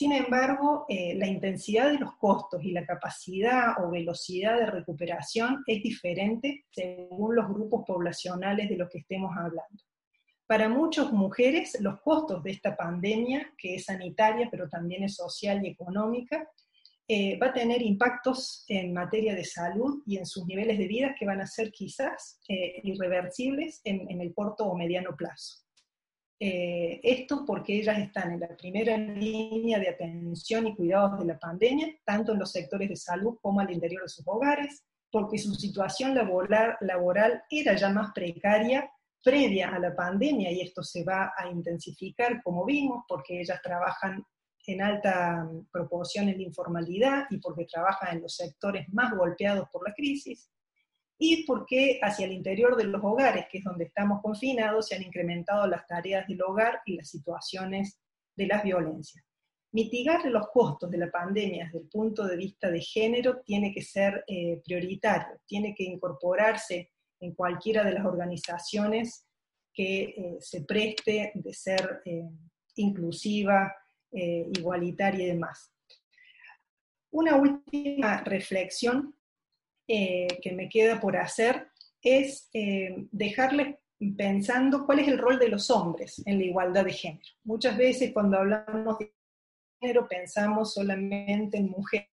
Sin 0.00 0.12
embargo, 0.12 0.86
eh, 0.88 1.14
la 1.14 1.26
intensidad 1.26 1.92
de 1.92 1.98
los 1.98 2.16
costos 2.16 2.64
y 2.64 2.72
la 2.72 2.86
capacidad 2.86 3.84
o 3.84 3.90
velocidad 3.90 4.56
de 4.56 4.64
recuperación 4.64 5.62
es 5.66 5.82
diferente 5.82 6.64
según 6.70 7.36
los 7.36 7.46
grupos 7.46 7.84
poblacionales 7.86 8.70
de 8.70 8.78
los 8.78 8.88
que 8.88 9.00
estemos 9.00 9.30
hablando. 9.36 9.84
Para 10.46 10.70
muchas 10.70 11.12
mujeres, 11.12 11.76
los 11.82 12.00
costos 12.00 12.42
de 12.42 12.52
esta 12.52 12.74
pandemia, 12.78 13.52
que 13.58 13.74
es 13.74 13.84
sanitaria, 13.84 14.48
pero 14.50 14.70
también 14.70 15.02
es 15.02 15.16
social 15.16 15.62
y 15.62 15.68
económica, 15.68 16.48
eh, 17.06 17.38
va 17.38 17.48
a 17.48 17.52
tener 17.52 17.82
impactos 17.82 18.64
en 18.68 18.94
materia 18.94 19.34
de 19.34 19.44
salud 19.44 20.02
y 20.06 20.16
en 20.16 20.24
sus 20.24 20.46
niveles 20.46 20.78
de 20.78 20.88
vida 20.88 21.14
que 21.14 21.26
van 21.26 21.42
a 21.42 21.46
ser 21.46 21.70
quizás 21.72 22.40
eh, 22.48 22.80
irreversibles 22.84 23.82
en 23.84 24.18
el 24.18 24.32
corto 24.32 24.64
o 24.64 24.74
mediano 24.74 25.14
plazo. 25.14 25.60
Eh, 26.42 27.00
esto 27.02 27.44
porque 27.46 27.76
ellas 27.76 27.98
están 27.98 28.32
en 28.32 28.40
la 28.40 28.56
primera 28.56 28.96
línea 28.96 29.78
de 29.78 29.90
atención 29.90 30.66
y 30.66 30.74
cuidados 30.74 31.18
de 31.18 31.26
la 31.26 31.38
pandemia, 31.38 31.94
tanto 32.02 32.32
en 32.32 32.38
los 32.38 32.50
sectores 32.50 32.88
de 32.88 32.96
salud 32.96 33.36
como 33.42 33.60
al 33.60 33.70
interior 33.70 34.02
de 34.02 34.08
sus 34.08 34.26
hogares, 34.26 34.82
porque 35.12 35.36
su 35.36 35.54
situación 35.54 36.14
laboral, 36.14 36.78
laboral 36.80 37.42
era 37.50 37.76
ya 37.76 37.90
más 37.90 38.12
precaria 38.14 38.90
previa 39.22 39.68
a 39.68 39.78
la 39.78 39.94
pandemia 39.94 40.50
y 40.50 40.62
esto 40.62 40.82
se 40.82 41.04
va 41.04 41.34
a 41.36 41.46
intensificar, 41.50 42.42
como 42.42 42.64
vimos, 42.64 43.04
porque 43.06 43.40
ellas 43.40 43.60
trabajan 43.62 44.24
en 44.66 44.80
alta 44.82 45.46
proporción 45.70 46.28
en 46.28 46.38
la 46.38 46.44
informalidad 46.44 47.26
y 47.28 47.38
porque 47.38 47.66
trabajan 47.66 48.16
en 48.16 48.22
los 48.22 48.34
sectores 48.36 48.86
más 48.92 49.14
golpeados 49.14 49.68
por 49.70 49.86
la 49.86 49.92
crisis 49.92 50.48
y 51.22 51.44
porque 51.44 52.00
hacia 52.02 52.24
el 52.24 52.32
interior 52.32 52.74
de 52.76 52.84
los 52.84 53.04
hogares, 53.04 53.44
que 53.52 53.58
es 53.58 53.64
donde 53.64 53.84
estamos 53.84 54.22
confinados, 54.22 54.88
se 54.88 54.96
han 54.96 55.02
incrementado 55.02 55.66
las 55.66 55.86
tareas 55.86 56.26
del 56.26 56.40
hogar 56.40 56.80
y 56.86 56.96
las 56.96 57.10
situaciones 57.10 58.00
de 58.34 58.46
las 58.46 58.64
violencias. 58.64 59.22
Mitigar 59.72 60.24
los 60.24 60.48
costos 60.48 60.90
de 60.90 60.96
la 60.96 61.10
pandemia 61.10 61.66
desde 61.66 61.80
el 61.80 61.88
punto 61.88 62.26
de 62.26 62.38
vista 62.38 62.70
de 62.70 62.80
género 62.80 63.42
tiene 63.42 63.70
que 63.70 63.82
ser 63.82 64.24
eh, 64.26 64.62
prioritario, 64.64 65.38
tiene 65.44 65.74
que 65.74 65.84
incorporarse 65.84 66.90
en 67.20 67.34
cualquiera 67.34 67.84
de 67.84 67.92
las 67.92 68.06
organizaciones 68.06 69.26
que 69.74 70.02
eh, 70.02 70.36
se 70.40 70.62
preste 70.62 71.32
de 71.34 71.52
ser 71.52 72.00
eh, 72.06 72.30
inclusiva, 72.76 73.76
igualitaria 74.12 75.24
y 75.24 75.28
demás. 75.28 75.72
Una 77.12 77.36
última 77.36 78.22
reflexión 78.22 79.14
eh, 79.92 80.38
que 80.40 80.52
me 80.52 80.68
queda 80.68 81.00
por 81.00 81.16
hacer 81.16 81.66
es 82.00 82.48
eh, 82.52 83.08
dejarles 83.10 83.74
pensando 84.16 84.86
cuál 84.86 85.00
es 85.00 85.08
el 85.08 85.18
rol 85.18 85.36
de 85.40 85.48
los 85.48 85.68
hombres 85.68 86.22
en 86.26 86.38
la 86.38 86.44
igualdad 86.44 86.84
de 86.84 86.92
género. 86.92 87.26
Muchas 87.42 87.76
veces 87.76 88.12
cuando 88.12 88.38
hablamos 88.38 88.98
de 88.98 89.12
género 89.80 90.06
pensamos 90.06 90.74
solamente 90.74 91.58
en 91.58 91.70
mujeres. 91.70 92.08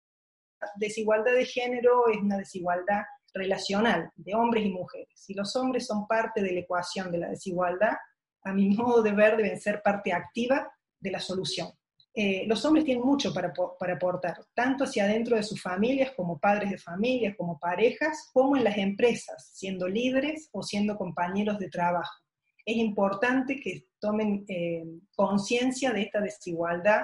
Desigualdad 0.76 1.32
de 1.34 1.46
género 1.46 2.08
es 2.12 2.18
una 2.18 2.38
desigualdad 2.38 3.02
relacional 3.34 4.08
de 4.14 4.36
hombres 4.36 4.66
y 4.66 4.70
mujeres. 4.70 5.08
Si 5.16 5.34
los 5.34 5.56
hombres 5.56 5.84
son 5.84 6.06
parte 6.06 6.42
de 6.42 6.52
la 6.52 6.60
ecuación 6.60 7.10
de 7.10 7.18
la 7.18 7.30
desigualdad, 7.30 7.96
a 8.44 8.52
mi 8.52 8.68
modo 8.76 9.02
de 9.02 9.10
ver 9.10 9.36
deben 9.36 9.60
ser 9.60 9.82
parte 9.82 10.12
activa 10.12 10.72
de 11.00 11.10
la 11.10 11.18
solución. 11.18 11.72
Eh, 12.16 12.44
los 12.46 12.64
hombres 12.64 12.84
tienen 12.84 13.04
mucho 13.04 13.34
para, 13.34 13.52
aportar, 13.92 14.38
tanto 14.54 14.84
hacia 14.84 15.04
adentro 15.04 15.36
de 15.36 15.42
sus 15.42 15.60
familias, 15.60 16.12
como 16.12 16.38
padres 16.38 16.70
de 16.70 16.78
familias, 16.78 17.34
como 17.36 17.58
parejas, 17.58 18.30
como 18.32 18.56
en 18.56 18.62
las 18.62 18.78
empresas, 18.78 19.50
siendo 19.52 19.88
líderes 19.88 20.48
o 20.52 20.62
siendo 20.62 20.96
compañeros 20.96 21.58
de 21.58 21.68
trabajo. 21.68 22.14
Es 22.64 22.76
importante 22.76 23.60
que 23.60 23.88
tomen 23.98 24.44
eh, 24.46 24.84
conciencia 25.16 25.92
de 25.92 26.02
esta 26.02 26.20
desigualdad 26.20 27.02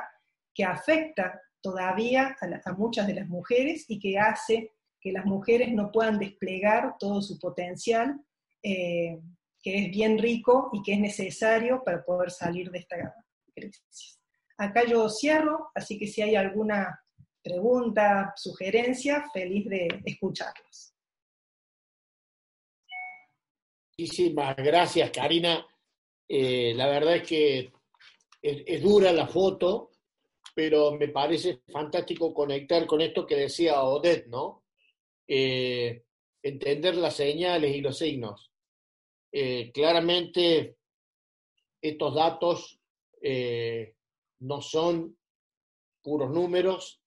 que 0.54 0.64
afecta 0.64 1.40
todavía 1.60 2.36
a, 2.40 2.72
muchas 2.72 3.08
de 3.08 3.14
las 3.14 3.28
mujeres 3.28 3.86
y 3.88 3.98
que 3.98 4.16
hace 4.16 4.70
que 5.00 5.10
las 5.10 5.24
mujeres 5.24 5.72
no 5.72 5.90
puedan 5.90 6.20
desplegar 6.20 6.94
todo 7.00 7.20
su 7.20 7.36
potencial, 7.38 8.20
eh, 8.62 9.18
que 9.60 9.86
es 9.86 9.90
bien 9.90 10.18
rico 10.18 10.70
y 10.72 10.82
que 10.82 10.92
es 10.92 11.00
necesario 11.00 11.82
para 11.82 12.04
poder 12.04 12.30
salir 12.30 12.70
de 12.70 12.78
esta 12.78 12.96
crisis. 13.54 14.19
Acá 14.60 14.84
yo 14.84 15.08
cierro, 15.08 15.70
así 15.74 15.98
que 15.98 16.06
si 16.06 16.20
hay 16.20 16.34
alguna 16.34 17.02
pregunta, 17.42 18.34
sugerencia, 18.36 19.24
feliz 19.32 19.66
de 19.70 19.88
escucharlos. 20.04 20.92
Muchísimas 23.96 24.54
gracias, 24.56 25.10
Karina. 25.12 25.66
Eh, 26.28 26.74
la 26.76 26.88
verdad 26.88 27.16
es 27.16 27.26
que 27.26 27.72
es, 28.42 28.82
dura 28.82 29.14
la 29.14 29.26
foto, 29.26 29.92
pero 30.54 30.92
me 30.92 31.08
parece 31.08 31.62
fantástico 31.72 32.34
conectar 32.34 32.86
con 32.86 33.00
esto 33.00 33.26
que 33.26 33.36
decía 33.36 33.82
Odette, 33.82 34.26
¿no? 34.26 34.64
Eh, 35.26 36.04
entender 36.42 36.96
las 36.96 37.16
señales 37.16 37.74
y 37.74 37.80
los 37.80 37.96
signos. 37.96 38.52
Eh, 39.32 39.72
claramente, 39.72 40.76
estos 41.80 42.14
datos 42.14 42.76
no 44.40 44.60
son 44.60 45.16
puros 46.02 46.30
números, 46.30 47.02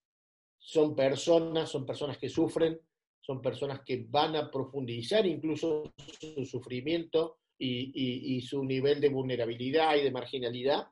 son 0.58 0.96
personas, 0.96 1.70
son 1.70 1.86
personas 1.86 2.18
que 2.18 2.30
sufren, 2.30 2.80
son 3.20 3.42
personas 3.42 3.82
que 3.86 4.06
van 4.10 4.36
a 4.36 4.50
profundizar 4.50 5.26
incluso 5.26 5.94
su 6.20 6.46
sufrimiento 6.46 7.40
y, 7.58 8.42
su 8.42 8.64
nivel 8.64 9.00
de 9.00 9.10
vulnerabilidad 9.10 9.96
y 9.96 10.04
de 10.04 10.12
marginalidad. 10.12 10.88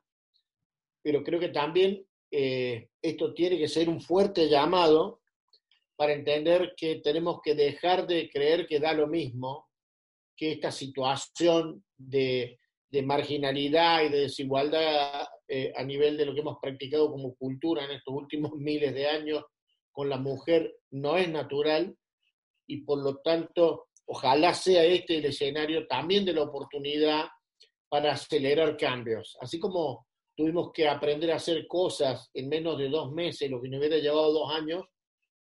Pero 1.02 1.22
creo 1.22 1.38
que 1.38 1.50
también 1.50 2.06
eh, 2.30 2.88
esto 3.00 3.34
tiene 3.34 3.58
que 3.58 3.68
ser 3.68 3.88
un 3.88 4.00
fuerte 4.00 4.48
llamado 4.48 5.20
para 5.96 6.14
entender 6.14 6.74
que 6.76 6.96
tenemos 6.96 7.40
que 7.42 7.54
dejar 7.54 8.06
de 8.06 8.30
creer 8.30 8.66
que 8.66 8.80
da 8.80 8.94
lo 8.94 9.06
mismo, 9.06 9.68
que 10.36 10.52
esta 10.52 10.70
situación 10.70 11.84
de, 11.96 12.58
de 12.88 13.02
marginalidad 13.02 14.04
y 14.04 14.08
de 14.08 14.20
desigualdad 14.20 15.26
eh, 15.54 15.70
a 15.76 15.84
nivel 15.84 16.16
de 16.16 16.24
lo 16.24 16.32
que 16.32 16.40
hemos 16.40 16.56
practicado 16.62 17.10
como 17.10 17.34
cultura 17.34 17.84
en 17.84 17.90
estos 17.90 18.14
últimos 18.14 18.52
miles 18.56 18.94
de 18.94 19.06
años 19.06 19.44
con 19.90 20.08
la 20.08 20.16
mujer 20.16 20.76
no 20.92 21.18
es 21.18 21.28
natural 21.28 21.94
y 22.66 22.78
por 22.86 23.02
lo 23.04 23.18
tanto 23.18 23.88
ojalá 24.06 24.54
sea 24.54 24.82
este 24.82 25.18
el 25.18 25.26
escenario 25.26 25.86
también 25.86 26.24
de 26.24 26.32
la 26.32 26.44
oportunidad 26.44 27.26
para 27.90 28.12
acelerar 28.12 28.78
cambios. 28.78 29.36
Así 29.42 29.60
como 29.60 30.06
tuvimos 30.34 30.72
que 30.72 30.88
aprender 30.88 31.30
a 31.32 31.36
hacer 31.36 31.66
cosas 31.66 32.30
en 32.32 32.48
menos 32.48 32.78
de 32.78 32.88
dos 32.88 33.12
meses, 33.12 33.50
lo 33.50 33.60
que 33.60 33.68
nos 33.68 33.80
hubiera 33.80 33.98
llevado 33.98 34.32
dos 34.32 34.54
años, 34.54 34.82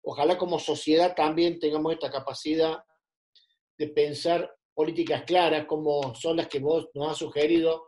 ojalá 0.03 0.39
como 0.39 0.59
sociedad 0.59 1.15
también 1.15 1.59
tengamos 1.59 1.93
esta 1.93 2.11
capacidad 2.11 2.79
de 3.77 3.89
pensar 3.89 4.51
políticas 4.73 5.25
claras 5.25 5.67
como 5.67 6.15
son 6.15 6.39
las 6.39 6.49
que 6.49 6.61
vos 6.61 6.89
nos 6.95 7.11
has 7.11 7.19
sugerido 7.19 7.88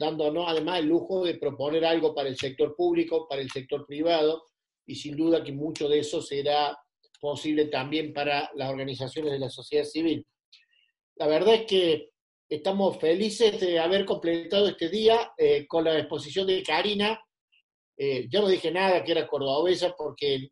dándonos 0.00 0.46
además 0.48 0.78
el 0.78 0.86
lujo 0.86 1.24
de 1.24 1.34
proponer 1.34 1.84
algo 1.84 2.14
para 2.14 2.30
el 2.30 2.36
sector 2.36 2.74
público, 2.74 3.28
para 3.28 3.42
el 3.42 3.50
sector 3.50 3.84
privado, 3.86 4.44
y 4.86 4.94
sin 4.94 5.14
duda 5.14 5.44
que 5.44 5.52
mucho 5.52 5.90
de 5.90 5.98
eso 5.98 6.22
será 6.22 6.76
posible 7.20 7.66
también 7.66 8.14
para 8.14 8.50
las 8.54 8.70
organizaciones 8.70 9.30
de 9.30 9.38
la 9.38 9.50
sociedad 9.50 9.84
civil. 9.84 10.26
La 11.16 11.26
verdad 11.26 11.54
es 11.54 11.66
que 11.66 12.08
estamos 12.48 12.96
felices 12.98 13.60
de 13.60 13.78
haber 13.78 14.06
completado 14.06 14.68
este 14.68 14.88
día 14.88 15.32
eh, 15.36 15.66
con 15.66 15.84
la 15.84 15.98
exposición 15.98 16.46
de 16.46 16.62
Karina. 16.62 17.20
Eh, 17.98 18.26
yo 18.30 18.40
no 18.40 18.48
dije 18.48 18.70
nada 18.70 19.04
que 19.04 19.12
era 19.12 19.26
cordobesa 19.26 19.94
porque 19.98 20.48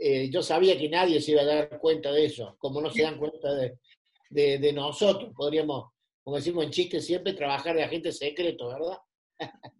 eh, 0.00 0.28
yo 0.30 0.42
sabía 0.42 0.76
que 0.76 0.88
nadie 0.88 1.20
se 1.20 1.30
iba 1.30 1.42
a 1.42 1.46
dar 1.46 1.78
cuenta 1.78 2.10
de 2.10 2.24
eso, 2.24 2.56
como 2.58 2.80
no 2.80 2.90
se 2.90 3.02
dan 3.02 3.18
cuenta 3.18 3.54
de, 3.54 3.78
de 4.58 4.72
nosotros. 4.72 5.30
Podríamos 5.36 5.92
como 6.28 6.36
decimos 6.36 6.62
en 6.62 6.70
chiste 6.70 7.00
siempre, 7.00 7.32
trabajar 7.32 7.74
de 7.74 7.84
agente 7.84 8.12
secreto, 8.12 8.68
¿verdad? 8.68 8.98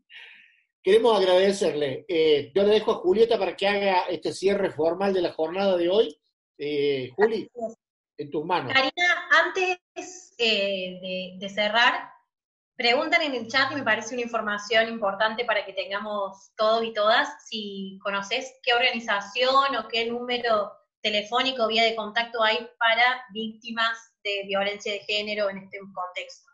Queremos 0.82 1.14
agradecerle. 1.14 2.06
Eh, 2.08 2.50
yo 2.54 2.62
le 2.62 2.70
dejo 2.70 2.92
a 2.92 2.94
Julieta 2.94 3.38
para 3.38 3.54
que 3.54 3.68
haga 3.68 4.04
este 4.08 4.32
cierre 4.32 4.70
formal 4.70 5.12
de 5.12 5.20
la 5.20 5.34
jornada 5.34 5.76
de 5.76 5.90
hoy. 5.90 6.18
Eh, 6.56 7.10
Juli, 7.14 7.50
en 8.16 8.30
tus 8.30 8.46
manos. 8.46 8.72
Karina, 8.72 9.28
antes 9.30 10.34
eh, 10.38 11.36
de, 11.38 11.48
cerrar, 11.50 12.10
preguntan 12.74 13.20
en 13.20 13.34
el 13.34 13.46
chat 13.46 13.70
y 13.72 13.74
me 13.74 13.82
parece 13.82 14.14
una 14.14 14.24
información 14.24 14.88
importante 14.88 15.44
para 15.44 15.66
que 15.66 15.74
tengamos 15.74 16.52
todos 16.56 16.82
y 16.82 16.94
todas, 16.94 17.46
si 17.46 17.98
conoces 18.02 18.58
qué 18.62 18.72
organización 18.72 19.76
o 19.76 19.86
qué 19.86 20.06
número 20.06 20.72
telefónico 21.02 21.68
vía 21.68 21.84
de 21.84 21.94
contacto 21.94 22.42
hay 22.42 22.68
para 22.78 23.22
víctimas 23.32 23.96
de 24.24 24.44
violencia 24.46 24.92
de 24.92 25.00
género 25.00 25.50
en 25.50 25.58
este 25.58 25.78
contexto. 25.78 26.48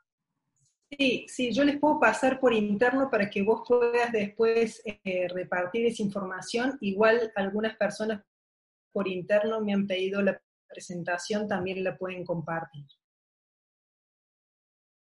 Sí, 0.90 1.26
sí, 1.28 1.52
yo 1.52 1.64
les 1.64 1.78
puedo 1.78 1.98
pasar 1.98 2.38
por 2.38 2.52
interno 2.52 3.11
para 3.11 3.28
que 3.28 3.42
vos 3.42 3.62
puedas 3.66 4.12
después 4.12 4.80
eh, 4.85 5.28
repartir 5.28 5.87
esa 5.87 6.02
información. 6.02 6.78
Igual 6.80 7.33
algunas 7.35 7.76
personas 7.76 8.22
por 8.92 9.09
interno 9.09 9.61
me 9.61 9.72
han 9.72 9.87
pedido 9.87 10.22
la 10.22 10.40
presentación, 10.68 11.48
también 11.48 11.83
la 11.83 11.96
pueden 11.96 12.24
compartir. 12.24 12.85